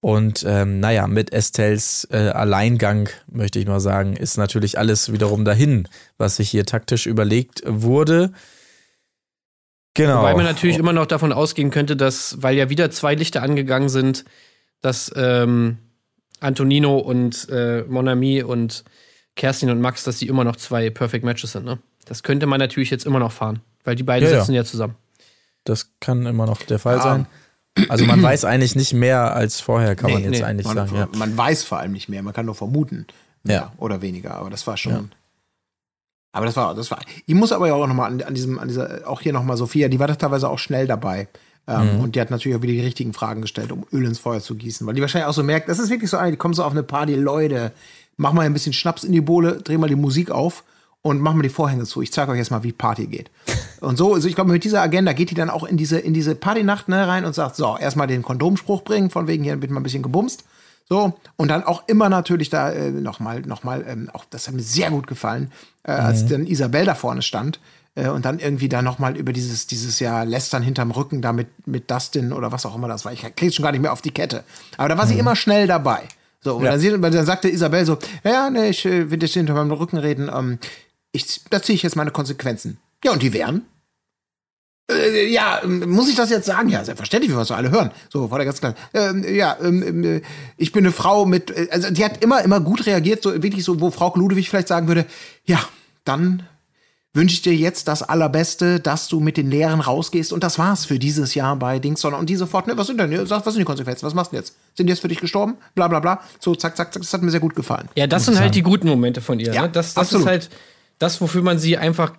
[0.00, 5.44] Und ähm, naja, mit Estelles äh, Alleingang, möchte ich mal sagen, ist natürlich alles wiederum
[5.44, 5.88] dahin,
[6.18, 8.32] was sich hier taktisch überlegt wurde.
[9.94, 10.18] Genau.
[10.20, 13.88] Wobei man natürlich immer noch davon ausgehen könnte, dass, weil ja wieder zwei Lichter angegangen
[13.88, 14.24] sind,
[14.80, 15.78] dass ähm,
[16.40, 18.84] Antonino und äh, Monami und
[19.36, 21.78] Kerstin und Max, dass die immer noch zwei Perfect Matches sind, ne?
[22.04, 24.40] Das könnte man natürlich jetzt immer noch fahren, weil die beiden Ja, ja.
[24.40, 24.94] sitzen ja zusammen.
[25.64, 27.02] Das kann immer noch der Fall Ja.
[27.02, 27.26] sein.
[27.88, 30.44] Also man weiß eigentlich nicht mehr als vorher, kann man Nee, jetzt nee.
[30.44, 30.96] eigentlich Man, sagen.
[30.96, 31.08] Ja.
[31.16, 33.06] man weiß vor allem nicht mehr, man kann nur vermuten.
[33.44, 33.72] Mehr Ja.
[33.76, 34.92] Oder weniger, aber das war schon.
[34.92, 35.04] Ja.
[36.32, 37.00] Aber das war, das war.
[37.26, 39.88] Ich muss aber ja auch nochmal an, an diesem, an dieser, auch hier nochmal Sophia,
[39.88, 41.28] die war doch teilweise auch schnell dabei.
[41.68, 44.40] Ähm, Und die hat natürlich auch wieder die richtigen Fragen gestellt, um Öl ins Feuer
[44.40, 44.86] zu gießen.
[44.86, 46.72] Weil die wahrscheinlich auch so merkt, das ist wirklich so eine, die kommen so auf
[46.72, 47.72] eine Party, Leute,
[48.16, 50.64] mach mal ein bisschen Schnaps in die Bohle, dreh mal die Musik auf
[51.02, 52.00] und mach mal die Vorhänge zu.
[52.00, 53.30] Ich zeige euch jetzt mal, wie Party geht.
[53.80, 56.14] Und so, also ich glaube, mit dieser Agenda geht die dann auch in diese, in
[56.14, 59.70] diese Partynacht ne, rein und sagt, so, erstmal den Kondomspruch bringen, von wegen hier wird
[59.70, 60.44] mal ein bisschen gebumst.
[60.88, 64.62] So, und dann auch immer natürlich da äh, nochmal, nochmal, ähm, auch das hat mir
[64.62, 65.52] sehr gut gefallen,
[65.82, 67.60] äh, als dann Isabel da vorne stand
[67.98, 71.48] äh, und dann irgendwie da nochmal über dieses, dieses Jahr Lästern hinterm Rücken da mit,
[71.66, 73.12] mit Dustin oder was auch immer das war.
[73.12, 74.44] Ich krieg's schon gar nicht mehr auf die Kette.
[74.76, 76.04] Aber da war sie immer schnell dabei.
[76.40, 79.34] So, und dann, sie, dann sagte Isabel so, ja, ja, nee, ich äh, will jetzt
[79.34, 80.58] hinter meinem Rücken reden, ähm,
[81.10, 82.78] ich, da ziehe ich jetzt meine Konsequenzen.
[83.04, 83.62] Ja, und die wären?
[84.88, 86.68] Äh, ja, ähm, muss ich das jetzt sagen?
[86.68, 87.90] Ja, selbstverständlich, wir wollen es alle hören.
[88.08, 88.74] So, war der ganz klar.
[88.94, 90.22] Ähm, ja, ähm, äh,
[90.56, 93.80] ich bin eine Frau mit, also die hat immer, immer gut reagiert, so wirklich so,
[93.80, 95.06] wo Frau Ludwig vielleicht sagen würde,
[95.44, 95.60] ja,
[96.04, 96.44] dann
[97.14, 100.84] wünsche ich dir jetzt das Allerbeste, dass du mit den Lehren rausgehst und das war's
[100.84, 103.60] für dieses Jahr bei Dingson und die sofort, ne, was sind denn, sag, was sind
[103.60, 104.54] die Konsequenzen, was machst du jetzt?
[104.74, 105.56] Sind die jetzt für dich gestorben?
[105.74, 106.20] Bla, bla, bla.
[106.38, 107.88] So, zack, zack, zack, das hat mir sehr gut gefallen.
[107.96, 109.52] Ja, das sind halt die guten Momente von ihr.
[109.52, 109.70] Ja, ne?
[109.70, 110.50] Das, das ist halt
[110.98, 112.12] das, wofür man sie einfach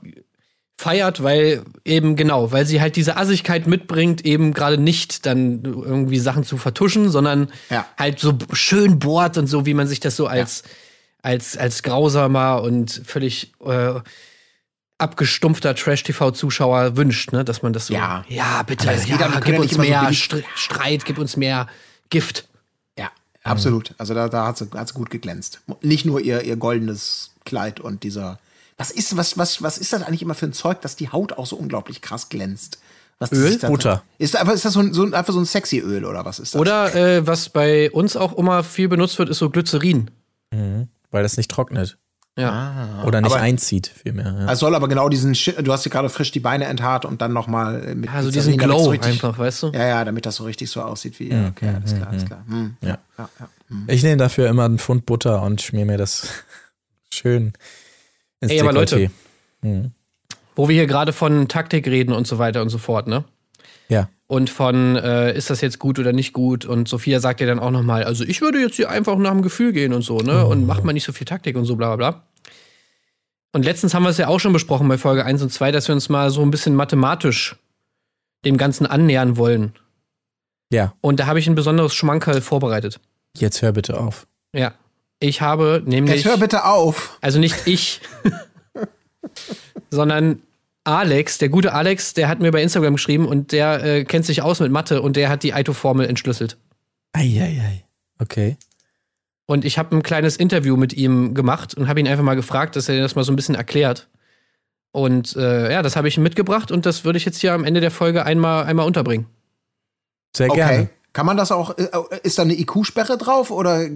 [0.78, 6.20] feiert, weil eben genau, weil sie halt diese Assigkeit mitbringt, eben gerade nicht dann irgendwie
[6.20, 7.86] Sachen zu vertuschen, sondern Ja.
[7.98, 10.64] halt so schön bohrt und so, wie man sich das so als,
[11.22, 13.96] als, als grausamer und völlig äh,
[15.00, 17.44] abgestumpfter Trash-TV-Zuschauer wünscht, ne?
[17.44, 18.24] Dass man das so, Ja.
[18.28, 21.68] ja bitte, geht ja, gib uns so mehr Str Streit, gib uns mehr
[22.10, 22.48] Gift.
[22.98, 23.10] Ja,
[23.44, 23.96] absolut.
[23.98, 25.62] Also da, da hat sie, hat sie gut geglänzt.
[25.82, 28.38] Nicht nur ihr, ihr goldenes Kleid und dieser.
[28.78, 31.34] Was ist, was, was, was ist das eigentlich immer für ein Zeug, dass die Haut
[31.34, 32.80] auch so unglaublich krass glänzt?
[33.18, 33.58] Was Öl?
[33.58, 34.04] da- Butter.
[34.18, 36.40] Ist, einfach, ist das so ein, so ein, einfach so ein sexy Öl oder was
[36.40, 36.62] ist das?
[36.62, 40.10] Oder äh, was bei uns auch immer viel benutzt wird, ist so Glycerin.
[41.12, 41.98] Weil das nicht trocknet.
[42.40, 43.04] Ja.
[43.06, 44.36] Oder nicht Aber- einzieht, vielmehr.
[44.40, 44.52] Ja.
[44.52, 47.34] Es soll aber genau diesen du hast dir gerade frisch die Beine enthaart und dann
[47.34, 49.68] nochmal mit Also diesen Glow so richtig, einfach, weißt du?
[49.74, 51.30] Ja, ja, damit das so richtig so aussieht wie.
[51.30, 52.44] Ja, okay, alles klar, alles klar.
[52.48, 52.78] Hm.
[52.82, 52.98] Ja.
[53.18, 53.48] Ja, ja.
[53.88, 56.28] Ich nehme dafür immer einen Pfund Butter und schmier mir das
[57.14, 57.54] schön
[58.40, 58.74] ins Ey, aber.
[58.74, 59.12] Leute.
[60.56, 63.24] Wo wir hier gerade von Taktik reden und so weiter und so fort, ne?
[63.88, 64.10] Ja.
[64.28, 66.64] Und von, äh, ist das jetzt gut oder nicht gut?
[66.66, 69.42] Und Sophia sagt ja dann auch nochmal, also ich würde jetzt hier einfach nach dem
[69.42, 70.46] Gefühl gehen und so, ne?
[70.46, 72.24] Und macht mal nicht so viel Taktik und so, bla bla bla.
[73.52, 75.88] Und letztens haben wir es ja auch schon besprochen bei Folge 1 und 2, dass
[75.88, 77.56] wir uns mal so ein bisschen mathematisch
[78.46, 79.74] dem Ganzen annähern wollen.
[80.72, 83.00] Ja, Und da habe ich ein besonderes Schmankerl vorbereitet.
[83.36, 84.28] jetzt hör bitte auf.
[84.54, 84.74] Ja.
[85.20, 86.18] Ich habe nämlich.
[86.18, 87.18] Jetzt hör bitte auf.
[87.22, 88.02] Also nicht ich,
[89.90, 90.42] sondern
[90.84, 94.42] Alex, der gute Alex, der hat mir bei Instagram geschrieben und der äh, kennt sich
[94.42, 96.58] aus mit Mathe und der hat die Aito-Formel entschlüsselt.
[97.14, 97.84] Eieiei.
[98.20, 98.58] Okay.
[99.50, 102.76] Und ich habe ein kleines Interview mit ihm gemacht und habe ihn einfach mal gefragt,
[102.76, 104.08] dass er das mal so ein bisschen erklärt.
[104.92, 107.64] Und äh, ja, das habe ich ihm mitgebracht und das würde ich jetzt hier am
[107.64, 109.26] Ende der Folge einmal, einmal unterbringen.
[110.38, 110.56] Sehr Okay.
[110.60, 110.90] gerne.
[111.14, 111.88] Kann man das auch, äh,
[112.22, 113.88] ist da eine IQ-Sperre drauf oder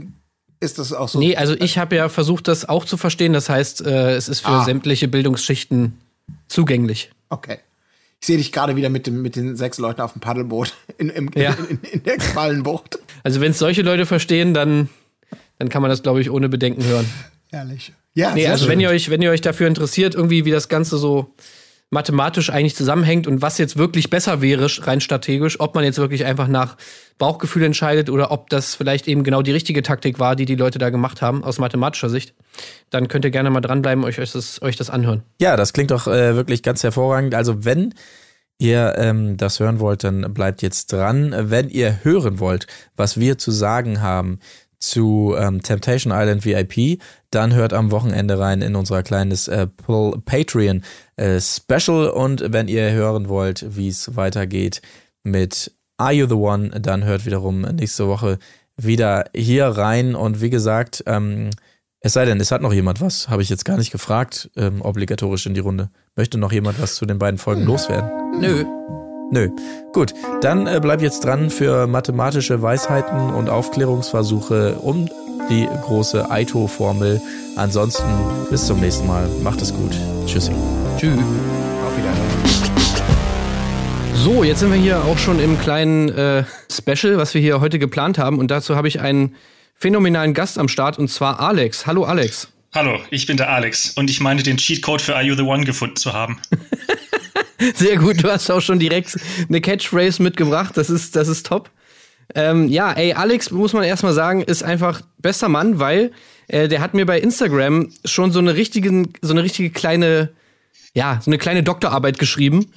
[0.59, 1.19] ist das auch so?
[1.19, 3.33] Nee, also ich habe ja versucht, das auch zu verstehen.
[3.33, 4.63] Das heißt, äh, es ist für Ah.
[4.65, 5.99] sämtliche Bildungsschichten
[6.47, 7.11] zugänglich.
[7.29, 7.59] Okay.
[8.21, 11.09] Ich sehe dich gerade wieder mit, dem, mit den sechs Leuten auf dem Paddelboot in,
[11.09, 11.51] im, Ja.
[11.53, 12.97] in, in, in der Quallenbucht.
[13.21, 14.89] Also wenn es solche Leute verstehen, dann,
[15.63, 17.09] dann kann man das, glaube ich, ohne Bedenken hören.
[17.49, 17.93] Herrlich.
[18.13, 18.73] Ja, Nee, also schön.
[18.73, 21.33] wenn ihr euch, wenn ihr euch dafür interessiert, irgendwie wie das Ganze so
[21.89, 26.25] mathematisch eigentlich zusammenhängt und was jetzt wirklich besser wäre, rein strategisch, ob man jetzt wirklich
[26.25, 26.75] einfach nach
[27.17, 30.79] Bauchgefühl entscheidet oder ob das vielleicht eben genau die richtige Taktik war, die die Leute
[30.79, 32.33] da gemacht haben, aus mathematischer Sicht,
[32.89, 35.23] dann könnt ihr gerne mal dranbleiben, euch, euch, das, euch das anhören.
[35.39, 37.35] Ja, das klingt doch äh, wirklich ganz hervorragend.
[37.35, 37.93] Also wenn
[38.57, 41.33] ihr ähm, das hören wollt, dann bleibt jetzt dran.
[41.37, 44.39] Wenn ihr hören wollt, was wir zu sagen haben
[44.83, 50.83] zu ähm, Temptation Island VIP, dann hört am Wochenende rein in unser kleines äh, Patreon
[51.15, 52.09] äh, Special.
[52.09, 54.81] Und wenn ihr hören wollt, wie es weitergeht
[55.23, 58.39] mit Are You the One, dann hört wiederum nächste Woche
[58.75, 60.15] wieder hier rein.
[60.15, 61.51] Und wie gesagt, ähm,
[62.01, 64.81] es sei denn, es hat noch jemand was, habe ich jetzt gar nicht gefragt, ähm,
[64.81, 65.89] obligatorisch in die Runde.
[66.17, 68.09] Möchte noch jemand was zu den beiden Folgen loswerden?
[68.41, 68.65] Nö.
[69.31, 69.49] Nö.
[69.93, 75.09] Gut, dann äh, bleib jetzt dran für mathematische Weisheiten und Aufklärungsversuche um
[75.49, 77.21] die große Aito-Formel.
[77.55, 78.03] Ansonsten
[78.49, 79.27] bis zum nächsten Mal.
[79.41, 79.91] Macht es gut.
[80.25, 80.51] Tschüssi.
[80.97, 81.19] Tschüss.
[81.19, 82.53] Auf Wiedersehen.
[84.15, 87.79] So, jetzt sind wir hier auch schon im kleinen äh, Special, was wir hier heute
[87.79, 88.39] geplant haben.
[88.39, 89.35] Und dazu habe ich einen
[89.75, 91.85] phänomenalen Gast am Start, und zwar Alex.
[91.85, 92.49] Hallo Alex.
[92.73, 95.63] Hallo, ich bin der Alex und ich meine den Cheatcode für Are You the One
[95.63, 96.39] gefunden zu haben.
[97.75, 100.75] Sehr gut, du hast auch schon direkt eine Catchphrase mitgebracht.
[100.75, 101.69] Das ist, das ist top.
[102.35, 106.11] Ähm, ja, ey, Alex, muss man erstmal sagen, ist einfach bester Mann, weil
[106.47, 110.29] äh, der hat mir bei Instagram schon so eine, richtigen, so eine richtige kleine
[110.95, 112.67] ja, so eine kleine Doktorarbeit geschrieben,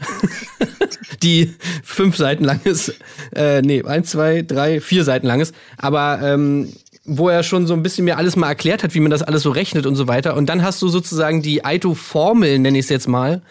[1.23, 2.95] die fünf Seiten lang ist.
[3.35, 5.55] Äh, nee, eins, zwei, drei, vier Seiten lang ist.
[5.77, 6.73] Aber ähm,
[7.05, 9.43] wo er schon so ein bisschen mir alles mal erklärt hat, wie man das alles
[9.43, 10.35] so rechnet und so weiter.
[10.35, 13.43] Und dann hast du sozusagen die Aito-Formel, nenne ich es jetzt mal,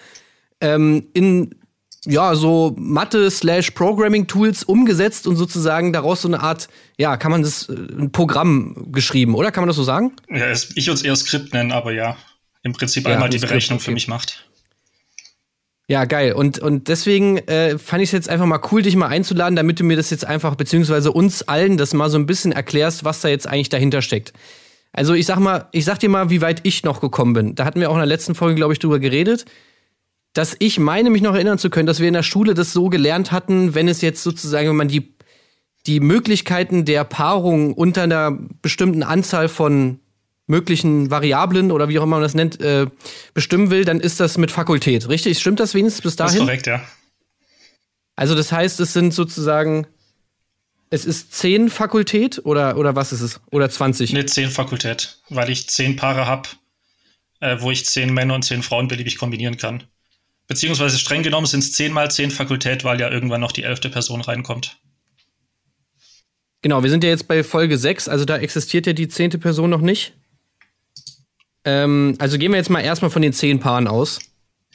[0.66, 1.56] ähm, in
[2.06, 7.74] ja, so Mathe-slash-Programming-Tools umgesetzt und sozusagen daraus so eine Art, ja, kann man das, äh,
[7.74, 9.52] ein Programm geschrieben, oder?
[9.52, 10.14] Kann man das so sagen?
[10.30, 12.16] Ja, ich würde es eher Skript nennen, aber ja,
[12.64, 13.86] im Prinzip Ja, einmal ein die Berechnung okay.
[13.86, 14.46] für mich macht.
[15.88, 16.34] Ja, geil.
[16.34, 19.80] Und, und deswegen äh, fand ich es jetzt einfach mal cool, dich mal einzuladen, damit
[19.80, 23.22] du mir das jetzt einfach, beziehungsweise uns allen das mal so ein bisschen erklärst, was
[23.22, 24.34] da jetzt eigentlich dahinter steckt.
[24.94, 27.56] Also ich sag mal, ich sag dir mal, wie weit ich noch gekommen bin.
[27.56, 29.46] Da hatten wir auch in der letzten Folge, glaube ich, drüber geredet,
[30.36, 32.90] dass ich meine, mich noch erinnern zu können, dass wir in der Schule das so
[32.90, 35.16] gelernt hatten, wenn es jetzt sozusagen, wenn man die,
[35.88, 40.02] die Möglichkeiten der Paarung unter einer bestimmten Anzahl von
[40.46, 42.88] möglichen Variablen oder wie auch immer man das nennt, äh,
[43.34, 45.08] bestimmen will, dann ist das mit Fakultät.
[45.08, 45.40] Richtig?
[45.40, 46.48] Stimmt das wenigstens bis Das ist dahin?
[46.48, 46.82] korrekt, ja.
[48.18, 49.88] Also das heißt, es sind sozusagen,
[50.90, 53.40] es ist 10 Fakultät oder, oder was ist es?
[53.52, 54.12] Oder 20?
[54.12, 56.50] Eine 10 Fakultät, weil ich 10 Paare habe,
[57.40, 59.84] äh, wo ich 10 Männer und 10 Frauen beliebig kombinieren kann.
[60.48, 63.90] Beziehungsweise streng genommen sind es 10 mal 10 Fakultät, weil ja irgendwann noch die elfte
[63.90, 64.78] Person reinkommt.
[66.62, 69.70] Genau, wir sind ja jetzt bei Folge 6, also da existiert ja die zehnte Person
[69.70, 70.14] noch nicht.
[71.64, 74.20] Ähm, also gehen wir jetzt mal erstmal von den 10 Paaren aus,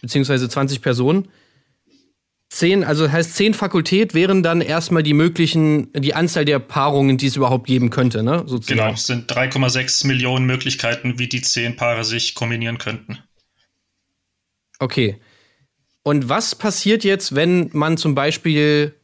[0.01, 1.29] beziehungsweise 20 Personen.
[2.51, 7.27] 10, also heißt 10 Fakultät wären dann erstmal die möglichen, die Anzahl der Paarungen, die
[7.27, 8.43] es überhaupt geben könnte, ne?
[8.47, 8.79] Sozusagen.
[8.81, 13.19] Genau, es sind 3,6 Millionen Möglichkeiten, wie die 10 Paare sich kombinieren könnten.
[14.81, 15.21] Okay.
[16.03, 18.95] Und was passiert jetzt, wenn man zum Beispiel,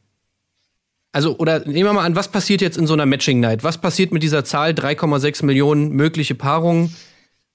[1.12, 3.64] also, oder nehmen wir mal an, was passiert jetzt in so einer Matching Night?
[3.64, 6.94] Was passiert mit dieser Zahl 3,6 Millionen mögliche Paarungen,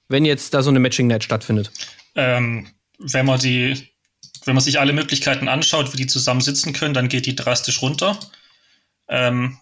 [0.08, 1.72] wenn jetzt da so eine Matching Night stattfindet?
[2.16, 2.68] Ähm,
[3.00, 3.88] wenn man die,
[4.46, 7.82] wenn man sich alle Möglichkeiten anschaut, wie die zusammen sitzen können, dann geht die drastisch
[7.82, 8.20] runter.
[9.08, 9.58] Ähm,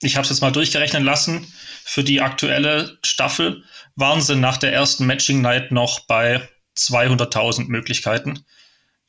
[0.00, 1.46] ich habe es jetzt mal durchgerechnet lassen.
[1.84, 3.62] Für die aktuelle Staffel
[3.94, 8.44] waren sie nach der ersten Matching Night noch bei 200.000 Möglichkeiten.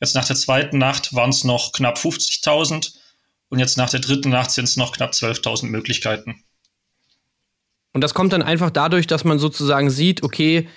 [0.00, 2.94] Jetzt nach der zweiten Nacht waren es noch knapp 50.000
[3.48, 6.42] und jetzt nach der dritten Nacht sind es noch knapp 12.000 Möglichkeiten.
[7.92, 10.68] Und das kommt dann einfach dadurch, dass man sozusagen sieht, okay,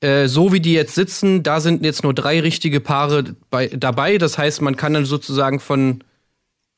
[0.00, 4.18] äh, so wie die jetzt sitzen, da sind jetzt nur drei richtige Paare bei, dabei.
[4.18, 6.02] Das heißt, man kann dann sozusagen von,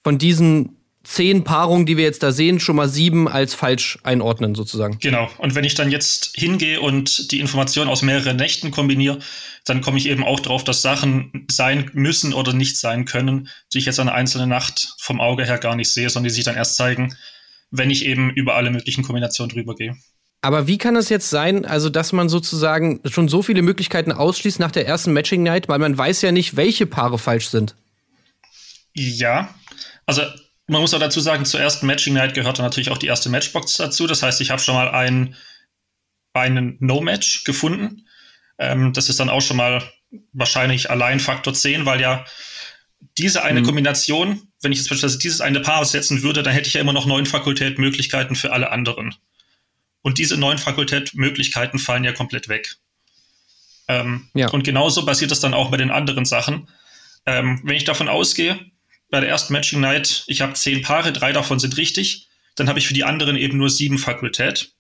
[0.05, 4.55] von diesen zehn Paarungen, die wir jetzt da sehen, schon mal sieben als falsch einordnen,
[4.55, 4.99] sozusagen.
[5.01, 5.31] Genau.
[5.39, 9.19] Und wenn ich dann jetzt hingehe und die Informationen aus mehreren Nächten kombiniere,
[9.71, 13.79] dann komme ich eben auch drauf, dass Sachen sein müssen oder nicht sein können, die
[13.79, 16.45] ich jetzt an einer einzelnen Nacht vom Auge her gar nicht sehe, sondern die sich
[16.45, 17.17] dann erst zeigen,
[17.71, 19.97] wenn ich eben über alle möglichen Kombinationen drüber gehe.
[20.43, 24.59] Aber wie kann es jetzt sein, also dass man sozusagen schon so viele Möglichkeiten ausschließt
[24.59, 27.77] nach der ersten Matching Night, weil man weiß ja nicht, welche Paare falsch sind.
[28.95, 29.55] Ja,
[30.07, 30.23] also
[30.67, 33.29] man muss auch dazu sagen, zur ersten Matching Night gehört dann natürlich auch die erste
[33.29, 34.07] Matchbox dazu.
[34.07, 35.37] Das heißt, ich habe schon mal ein,
[36.33, 38.07] einen No-Match gefunden.
[38.61, 39.83] Ähm, das ist dann auch schon mal
[40.33, 42.25] wahrscheinlich allein Faktor 10, weil ja
[43.17, 46.75] diese eine Kombination, wenn ich jetzt beispielsweise dieses eine Paar aussetzen würde, dann hätte ich
[46.75, 49.15] ja immer noch neun Fakultätmöglichkeiten für alle anderen.
[50.03, 52.77] Und diese neun Fakultätmöglichkeiten fallen ja komplett weg.
[53.89, 54.49] Ähm, Ja.
[54.51, 56.69] Und genauso passiert das dann auch bei den anderen Sachen.
[57.27, 58.59] Ähm, wenn ich davon ausgehe,
[59.11, 62.79] bei der ersten Matching Night, ich habe zehn Paare, drei davon sind richtig, dann habe
[62.79, 64.73] ich für die anderen eben nur sieben Fakultät.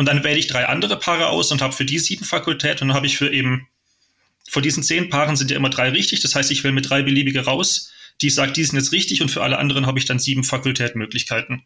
[0.00, 2.88] Und dann wähle ich drei andere Paare aus und habe für die sieben Fakultät und
[2.88, 3.68] dann habe ich für eben,
[4.48, 7.02] von diesen zehn Paaren sind ja immer drei richtig, das heißt, ich wähle mit drei
[7.02, 7.92] beliebige raus,
[8.22, 11.64] die sage, die sind jetzt richtig und für alle anderen habe ich dann sieben Fakultätmöglichkeiten.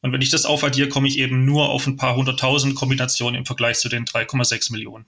[0.00, 3.44] Und wenn ich das aufaddiere, komme ich eben nur auf ein paar hunderttausend Kombinationen im
[3.44, 5.04] Vergleich zu den 3,6 Millionen.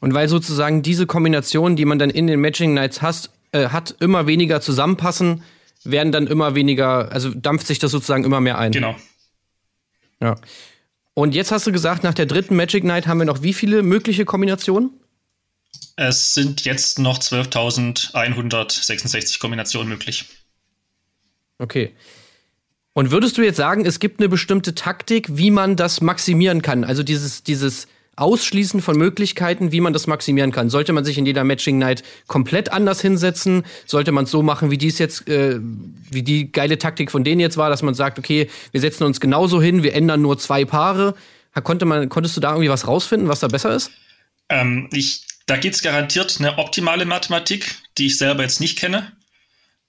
[0.00, 3.94] Und weil sozusagen diese Kombinationen, die man dann in den Matching Nights hast, äh, hat,
[4.00, 5.42] immer weniger zusammenpassen,
[5.84, 8.72] werden dann immer weniger, also dampft sich das sozusagen immer mehr ein.
[8.72, 8.94] Genau.
[10.20, 10.36] Ja.
[11.18, 13.82] Und jetzt hast du gesagt, nach der dritten Magic Night haben wir noch wie viele
[13.82, 14.90] mögliche Kombinationen?
[15.96, 20.26] Es sind jetzt noch 12.166 Kombinationen möglich.
[21.58, 21.94] Okay.
[22.92, 26.84] Und würdest du jetzt sagen, es gibt eine bestimmte Taktik, wie man das maximieren kann?
[26.84, 27.86] Also dieses, dieses
[28.16, 30.70] Ausschließen von Möglichkeiten, wie man das maximieren kann.
[30.70, 33.64] Sollte man sich in jeder Matching Night komplett anders hinsetzen?
[33.84, 35.60] Sollte man es so machen, wie dies jetzt, äh,
[36.10, 39.20] wie die geile Taktik von denen jetzt war, dass man sagt, okay, wir setzen uns
[39.20, 41.14] genauso hin, wir ändern nur zwei Paare.
[41.62, 43.90] Konnte man, konntest du da irgendwie was rausfinden, was da besser ist?
[44.48, 49.12] Ähm, ich, da gibt es garantiert eine optimale Mathematik, die ich selber jetzt nicht kenne.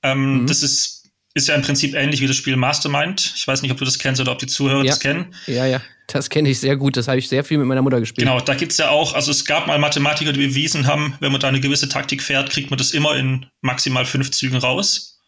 [0.04, 0.97] Ähm, Das ist
[1.38, 3.34] ist ja im Prinzip ähnlich wie das Spiel Mastermind.
[3.36, 4.92] Ich weiß nicht, ob du das kennst oder ob die Zuhörer Ja.
[4.92, 5.34] das kennen.
[5.48, 5.82] Ja, ja.
[6.08, 6.96] Das kenne ich sehr gut.
[6.98, 8.26] Das habe ich sehr viel mit meiner Mutter gespielt.
[8.28, 11.42] Genau, da gibt's ja auch, also es gab mal Mathematiker, die bewiesen haben, wenn man
[11.42, 15.20] da eine gewisse Taktik fährt, kriegt man das immer in maximal fünf Zügen raus.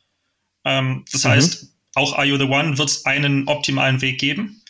[0.65, 4.61] Ähm, das heißt, auch Are You the One wird es einen optimalen Weg geben,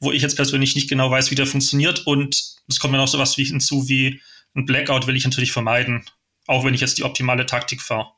[0.00, 2.06] wo ich jetzt persönlich nicht genau weiß, wie der funktioniert.
[2.06, 4.20] Und es kommt mir noch sowas wie hinzu wie
[4.54, 6.04] ein Blackout will ich natürlich vermeiden,
[6.46, 8.08] auch wenn ich jetzt die optimale Taktik fahre.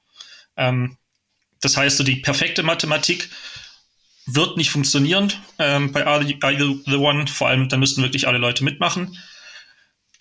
[0.56, 0.96] Ähm,
[1.60, 3.30] das heißt, so die perfekte Mathematik
[4.26, 7.26] wird nicht funktionieren ähm, bei Are You, the One.
[7.26, 9.16] Vor allem, dann müssten wirklich alle Leute mitmachen.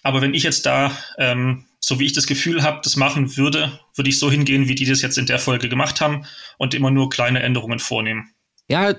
[0.04, 3.80] Aber wenn ich jetzt da, ähm, so wie ich das Gefühl habe, das machen würde,
[3.96, 6.26] würde ich so hingehen, wie die das jetzt in der Folge gemacht haben
[6.58, 8.30] und immer nur kleine Änderungen vornehmen.
[8.68, 8.94] Ja,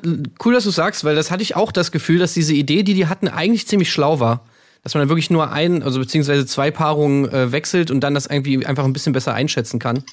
[0.44, 2.94] cool, dass du sagst, weil das hatte ich auch das Gefühl, dass diese Idee, die
[2.94, 4.46] die hatten, eigentlich ziemlich schlau war.
[4.82, 8.26] Dass man dann wirklich nur ein, also beziehungsweise zwei Paarungen äh, wechselt und dann das
[8.26, 10.04] irgendwie einfach ein bisschen besser einschätzen kann.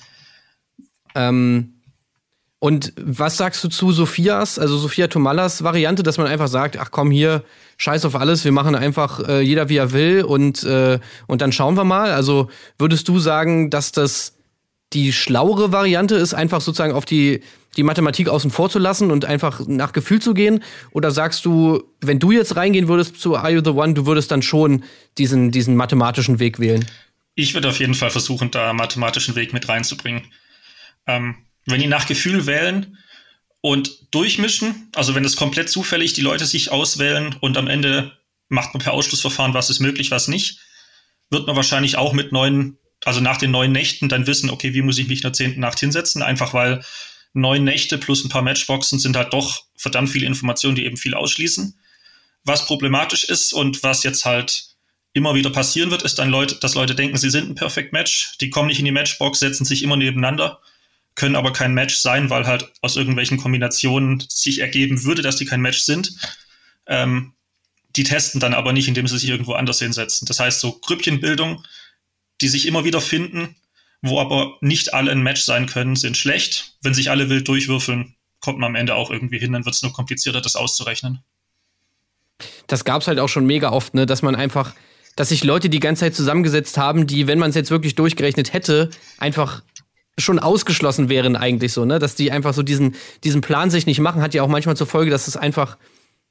[1.13, 1.72] Ähm,
[2.64, 6.91] und was sagst du zu Sophias, also Sophia Tomalas Variante, dass man einfach sagt, ach
[6.91, 7.43] komm hier,
[7.76, 10.97] scheiß auf alles, wir machen einfach äh, jeder wie er will und, äh,
[11.28, 12.11] und dann schauen wir mal.
[12.11, 12.49] Also
[12.80, 14.38] würdest du sagen, dass das
[14.93, 17.41] die schlauere Variante ist, einfach sozusagen auf die,
[17.76, 20.64] die Mathematik außen vor zu lassen und einfach nach Gefühl zu gehen?
[20.91, 24.32] Oder sagst du, wenn du jetzt reingehen würdest zu Are You the One, du würdest
[24.32, 24.86] dann schon
[25.18, 26.86] diesen, diesen mathematischen Weg wählen?
[27.36, 30.22] Ich würde auf jeden Fall versuchen, da mathematischen Weg mit reinzubringen.
[31.07, 31.36] Ähm,
[31.66, 32.97] wenn die nach Gefühl wählen
[33.61, 38.18] und durchmischen, also wenn es komplett zufällig die Leute sich auswählen und am Ende
[38.49, 40.59] macht man per Ausschlussverfahren, was ist möglich, was nicht,
[41.30, 44.82] wird man wahrscheinlich auch mit neuen, also nach den neun Nächten dann wissen, okay, wie
[44.82, 46.84] muss ich mich in der zehnten Nacht hinsetzen, einfach weil
[47.34, 51.16] neun Nächte plus ein paar Matchboxen sind halt doch verdammt viele Informationen, die eben viel
[51.16, 51.78] ausschließen.
[52.43, 54.68] Was problematisch ist und was jetzt halt
[55.14, 58.38] immer wieder passieren wird, ist dann Leute, dass Leute denken, sie sind ein Perfect Match,
[58.41, 60.59] die kommen nicht in die Matchbox, setzen sich immer nebeneinander,
[61.16, 65.45] können aber kein Match sein, weil halt aus irgendwelchen Kombinationen sich ergeben würde, dass die
[65.45, 66.16] kein Match sind.
[66.88, 67.34] Ähm,
[67.95, 70.26] die testen dann aber nicht, indem sie sich irgendwo anders hinsetzen.
[70.26, 71.64] Das heißt, so Grüppchenbildung,
[72.41, 73.55] die sich immer wieder finden,
[74.01, 76.76] wo aber nicht alle ein Match sein können, sind schlecht.
[76.82, 79.82] Wenn sich alle wild durchwürfeln, kommt man am Ende auch irgendwie hin, dann wird es
[79.82, 81.24] nur komplizierter, das auszurechnen.
[82.68, 84.74] Das gab's halt auch schon mega oft, ne, dass man einfach,
[85.16, 88.51] dass sich Leute die ganze Zeit zusammengesetzt haben, die, wenn man es jetzt wirklich durchgerechnet
[88.51, 89.61] hätte, einfach
[90.18, 93.99] schon ausgeschlossen wären eigentlich so, ne, dass die einfach so diesen, diesen Plan sich nicht
[93.99, 95.78] machen, hat ja auch manchmal zur Folge, dass es einfach,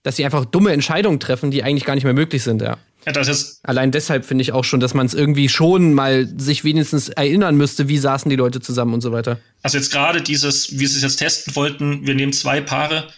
[0.03, 2.79] dass sie einfach dumme Entscheidungen treffen, die eigentlich gar nicht mehr möglich sind, ja.
[3.05, 6.29] Ja, das ist, Allein deshalb finde ich auch schon, dass man es irgendwie schon mal
[6.39, 9.41] sich wenigstens erinnern müsste, wie saßen die Leute zusammen und so weiter.
[9.63, 13.09] also jetzt gerade dieses, wie sie es jetzt testen wollten, wir nehmen zwei Paare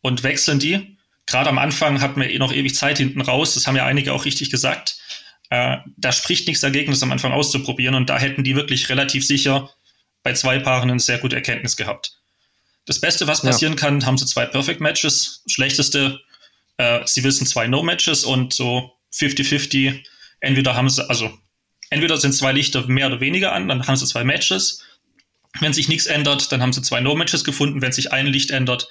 [0.00, 0.96] und wechseln die.
[1.26, 4.14] Gerade am Anfang hatten wir eh noch ewig Zeit hinten raus, das haben ja einige
[4.14, 4.98] auch richtig gesagt.
[5.50, 9.26] Äh, da spricht nichts dagegen, das am Anfang auszuprobieren und da hätten die wirklich relativ
[9.26, 9.68] sicher
[10.22, 12.12] bei zwei Paaren eine sehr gute Erkenntnis gehabt.
[12.86, 13.50] Das Beste, was Ja.
[13.50, 15.42] passieren kann, haben sie zwei Perfect Matches.
[15.46, 16.20] Schlechteste,
[16.76, 20.02] äh, sie wissen zwei No Matches und so 50-50.
[20.40, 21.30] Entweder haben sie, also
[21.90, 24.82] entweder sind zwei Lichter mehr oder weniger an, dann haben sie zwei Matches.
[25.58, 27.82] Wenn sich nichts ändert, dann haben sie zwei No Matches gefunden.
[27.82, 28.88] Wenn sich ein Licht ändert,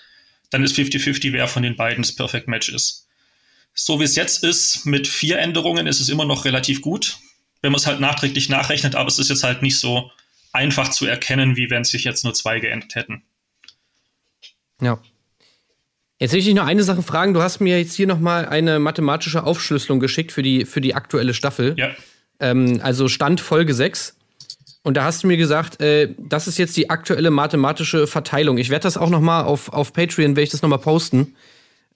[0.49, 3.07] dann ist 50-50, wer von den beiden das Perfect Match ist.
[3.73, 7.17] So wie es jetzt ist, mit vier Änderungen, ist es immer noch relativ gut,
[7.61, 10.11] wenn man es halt nachträglich nachrechnet, aber es ist jetzt halt nicht so
[10.52, 13.24] einfach zu erkennen, wie wenn sich jetzt nur zwei geändert hätten.
[14.82, 15.00] Ja.
[16.20, 17.34] Jetzt will ich dich noch eine Sache fragen.
[17.34, 20.95] Du hast mir jetzt hier noch mal eine mathematische Aufschlüsselung geschickt für die, für die
[20.95, 21.76] aktuelle Staffel.
[21.78, 21.91] Ja,
[22.41, 24.16] Ähm, also Stand Folge 6.
[24.84, 28.58] Und da hast du mir gesagt, äh, das ist jetzt die aktuelle mathematische Verteilung.
[28.58, 31.36] Ich werde das auch noch mal auf, auf Patreon, werde ich das noch mal posten.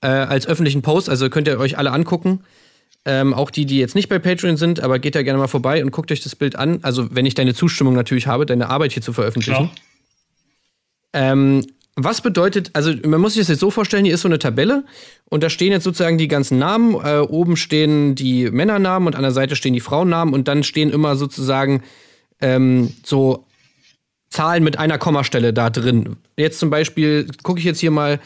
[0.02, 1.10] Äh, als öffentlichen Post.
[1.10, 2.44] Also könnt ihr euch alle angucken.
[3.06, 5.84] Ähm, auch die, die jetzt nicht bei Patreon sind, aber geht da gerne mal vorbei
[5.84, 6.80] und guckt euch das Bild an.
[6.84, 9.70] Also wenn ich deine Zustimmung natürlich habe, deine Arbeit hier zu veröffentlichen.
[11.12, 14.40] Ähm, was bedeutet, also man muss sich das jetzt so vorstellen, hier ist so eine
[14.40, 14.84] Tabelle
[15.26, 16.96] und da stehen jetzt sozusagen die ganzen Namen.
[16.96, 20.90] Äh, oben stehen die Männernamen und an der Seite stehen die Frauennamen und dann stehen
[20.90, 21.84] immer sozusagen
[22.42, 23.46] ähm, so
[24.30, 26.16] Zahlen mit einer Kommastelle da drin.
[26.36, 28.20] Jetzt zum Beispiel gucke ich jetzt hier mal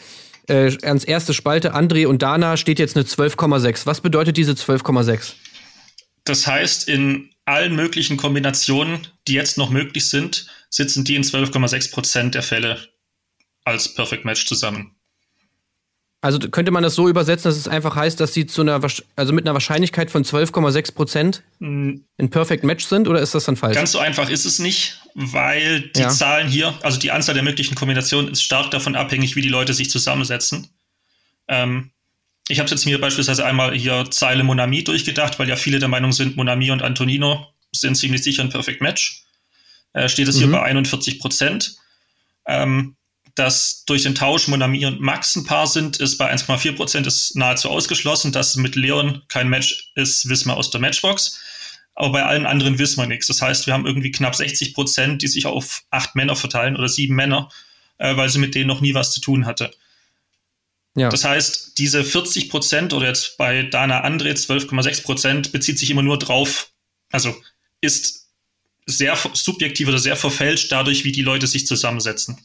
[0.48, 3.86] äh, ans erste Spalte, André und Dana steht jetzt eine 12,6.
[3.86, 5.34] Was bedeutet diese 12,6?
[6.24, 11.92] Das heißt, in allen möglichen Kombinationen, die jetzt noch möglich sind, sitzen die in 12,6
[11.92, 12.78] Prozent der Fälle
[13.64, 14.97] als Perfect Match zusammen.
[16.20, 18.80] Also könnte man das so übersetzen, dass es einfach heißt, dass sie zu einer,
[19.14, 23.54] also mit einer Wahrscheinlichkeit von 12,6 Prozent ein Perfect Match sind oder ist das dann
[23.54, 23.76] falsch?
[23.76, 26.08] Ganz so einfach ist es nicht, weil die Ja.
[26.08, 29.74] Zahlen hier, also die Anzahl der möglichen Kombinationen ist stark davon abhängig, wie die Leute
[29.74, 30.68] sich zusammensetzen.
[31.46, 31.90] Ähm,
[32.48, 36.10] ich habe jetzt mir beispielsweise einmal hier Zeile Monami durchgedacht, weil ja viele der Meinung
[36.12, 39.22] sind, Monami und Antonino sind ziemlich sicher ein Perfect Match.
[39.92, 40.52] Äh, steht es hier Mhm.
[40.52, 41.76] bei 41 Prozent.
[42.46, 42.96] Ähm,
[43.38, 47.36] dass durch den Tausch Monami und Max ein Paar sind, ist bei 1,4 Prozent ist
[47.36, 48.32] nahezu ausgeschlossen.
[48.32, 51.40] Dass mit Leon kein Match ist, wissen wir aus der Matchbox.
[51.94, 53.26] Aber bei allen anderen wissen wir nichts.
[53.26, 56.88] Das heißt, wir haben irgendwie knapp 60 Prozent, die sich auf acht Männer verteilen oder
[56.88, 57.48] sieben Männer,
[57.98, 59.70] äh, weil sie mit denen noch nie was zu tun hatte.
[60.96, 61.08] Ja.
[61.08, 66.02] Das heißt, diese 40 Prozent oder jetzt bei Dana Andre 12,6 Prozent bezieht sich immer
[66.02, 66.70] nur drauf,
[67.10, 67.36] also
[67.80, 68.28] ist
[68.86, 72.38] sehr subjektiv oder sehr verfälscht dadurch, wie die Leute sich zusammensetzen.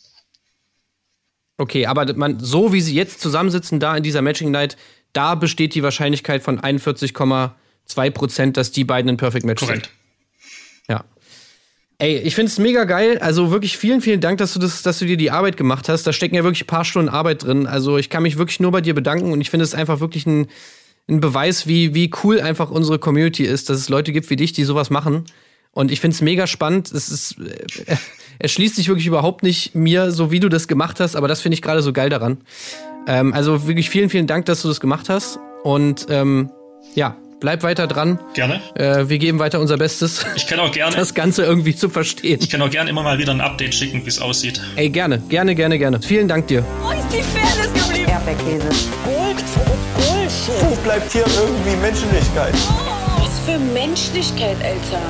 [1.57, 4.75] Okay, aber man, so wie sie jetzt zusammensitzen, da in dieser Matching Night,
[5.13, 9.85] da besteht die Wahrscheinlichkeit von 41,2 Prozent, dass die beiden ein Perfect Match Korrekt.
[9.85, 10.97] sind.
[10.97, 11.05] Ja.
[11.99, 13.19] Ey, ich find's mega geil.
[13.19, 16.03] Also wirklich vielen, vielen Dank, dass du das, dass du dir die Arbeit gemacht hast.
[16.03, 17.67] Da stecken ja wirklich ein paar Stunden Arbeit drin.
[17.67, 20.25] Also ich kann mich wirklich nur bei dir bedanken und ich finde es einfach wirklich
[20.25, 20.47] ein,
[21.07, 24.53] ein Beweis, wie, wie cool einfach unsere Community ist, dass es Leute gibt wie dich,
[24.53, 25.25] die sowas machen.
[25.71, 26.91] Und ich find's mega spannend.
[26.91, 27.95] Es ist, äh,
[28.39, 31.41] er schließt sich wirklich überhaupt nicht mir, so wie du das gemacht hast, aber das
[31.41, 32.37] finde ich gerade so geil daran.
[33.07, 35.39] Ähm, also wirklich vielen, vielen Dank, dass du das gemacht hast.
[35.63, 36.49] Und ähm,
[36.95, 38.19] ja, bleib weiter dran.
[38.33, 38.61] Gerne.
[38.75, 42.39] Äh, wir geben weiter unser Bestes, Ich kann auch gerne, das Ganze irgendwie zu verstehen.
[42.41, 44.61] ich kann auch gerne immer mal wieder ein Update schicken, wie es aussieht.
[44.75, 46.01] Ey, gerne, gerne, gerne, gerne.
[46.01, 46.65] Vielen Dank dir.
[46.81, 48.09] Wo ist die Fairness geblieben?
[48.09, 48.69] Erdbeerkäse.
[49.05, 49.43] Gold,
[49.95, 50.69] Bullshit.
[50.69, 52.53] Wo bleibt hier irgendwie Menschlichkeit?
[53.19, 55.01] Was für Menschlichkeit, Alter.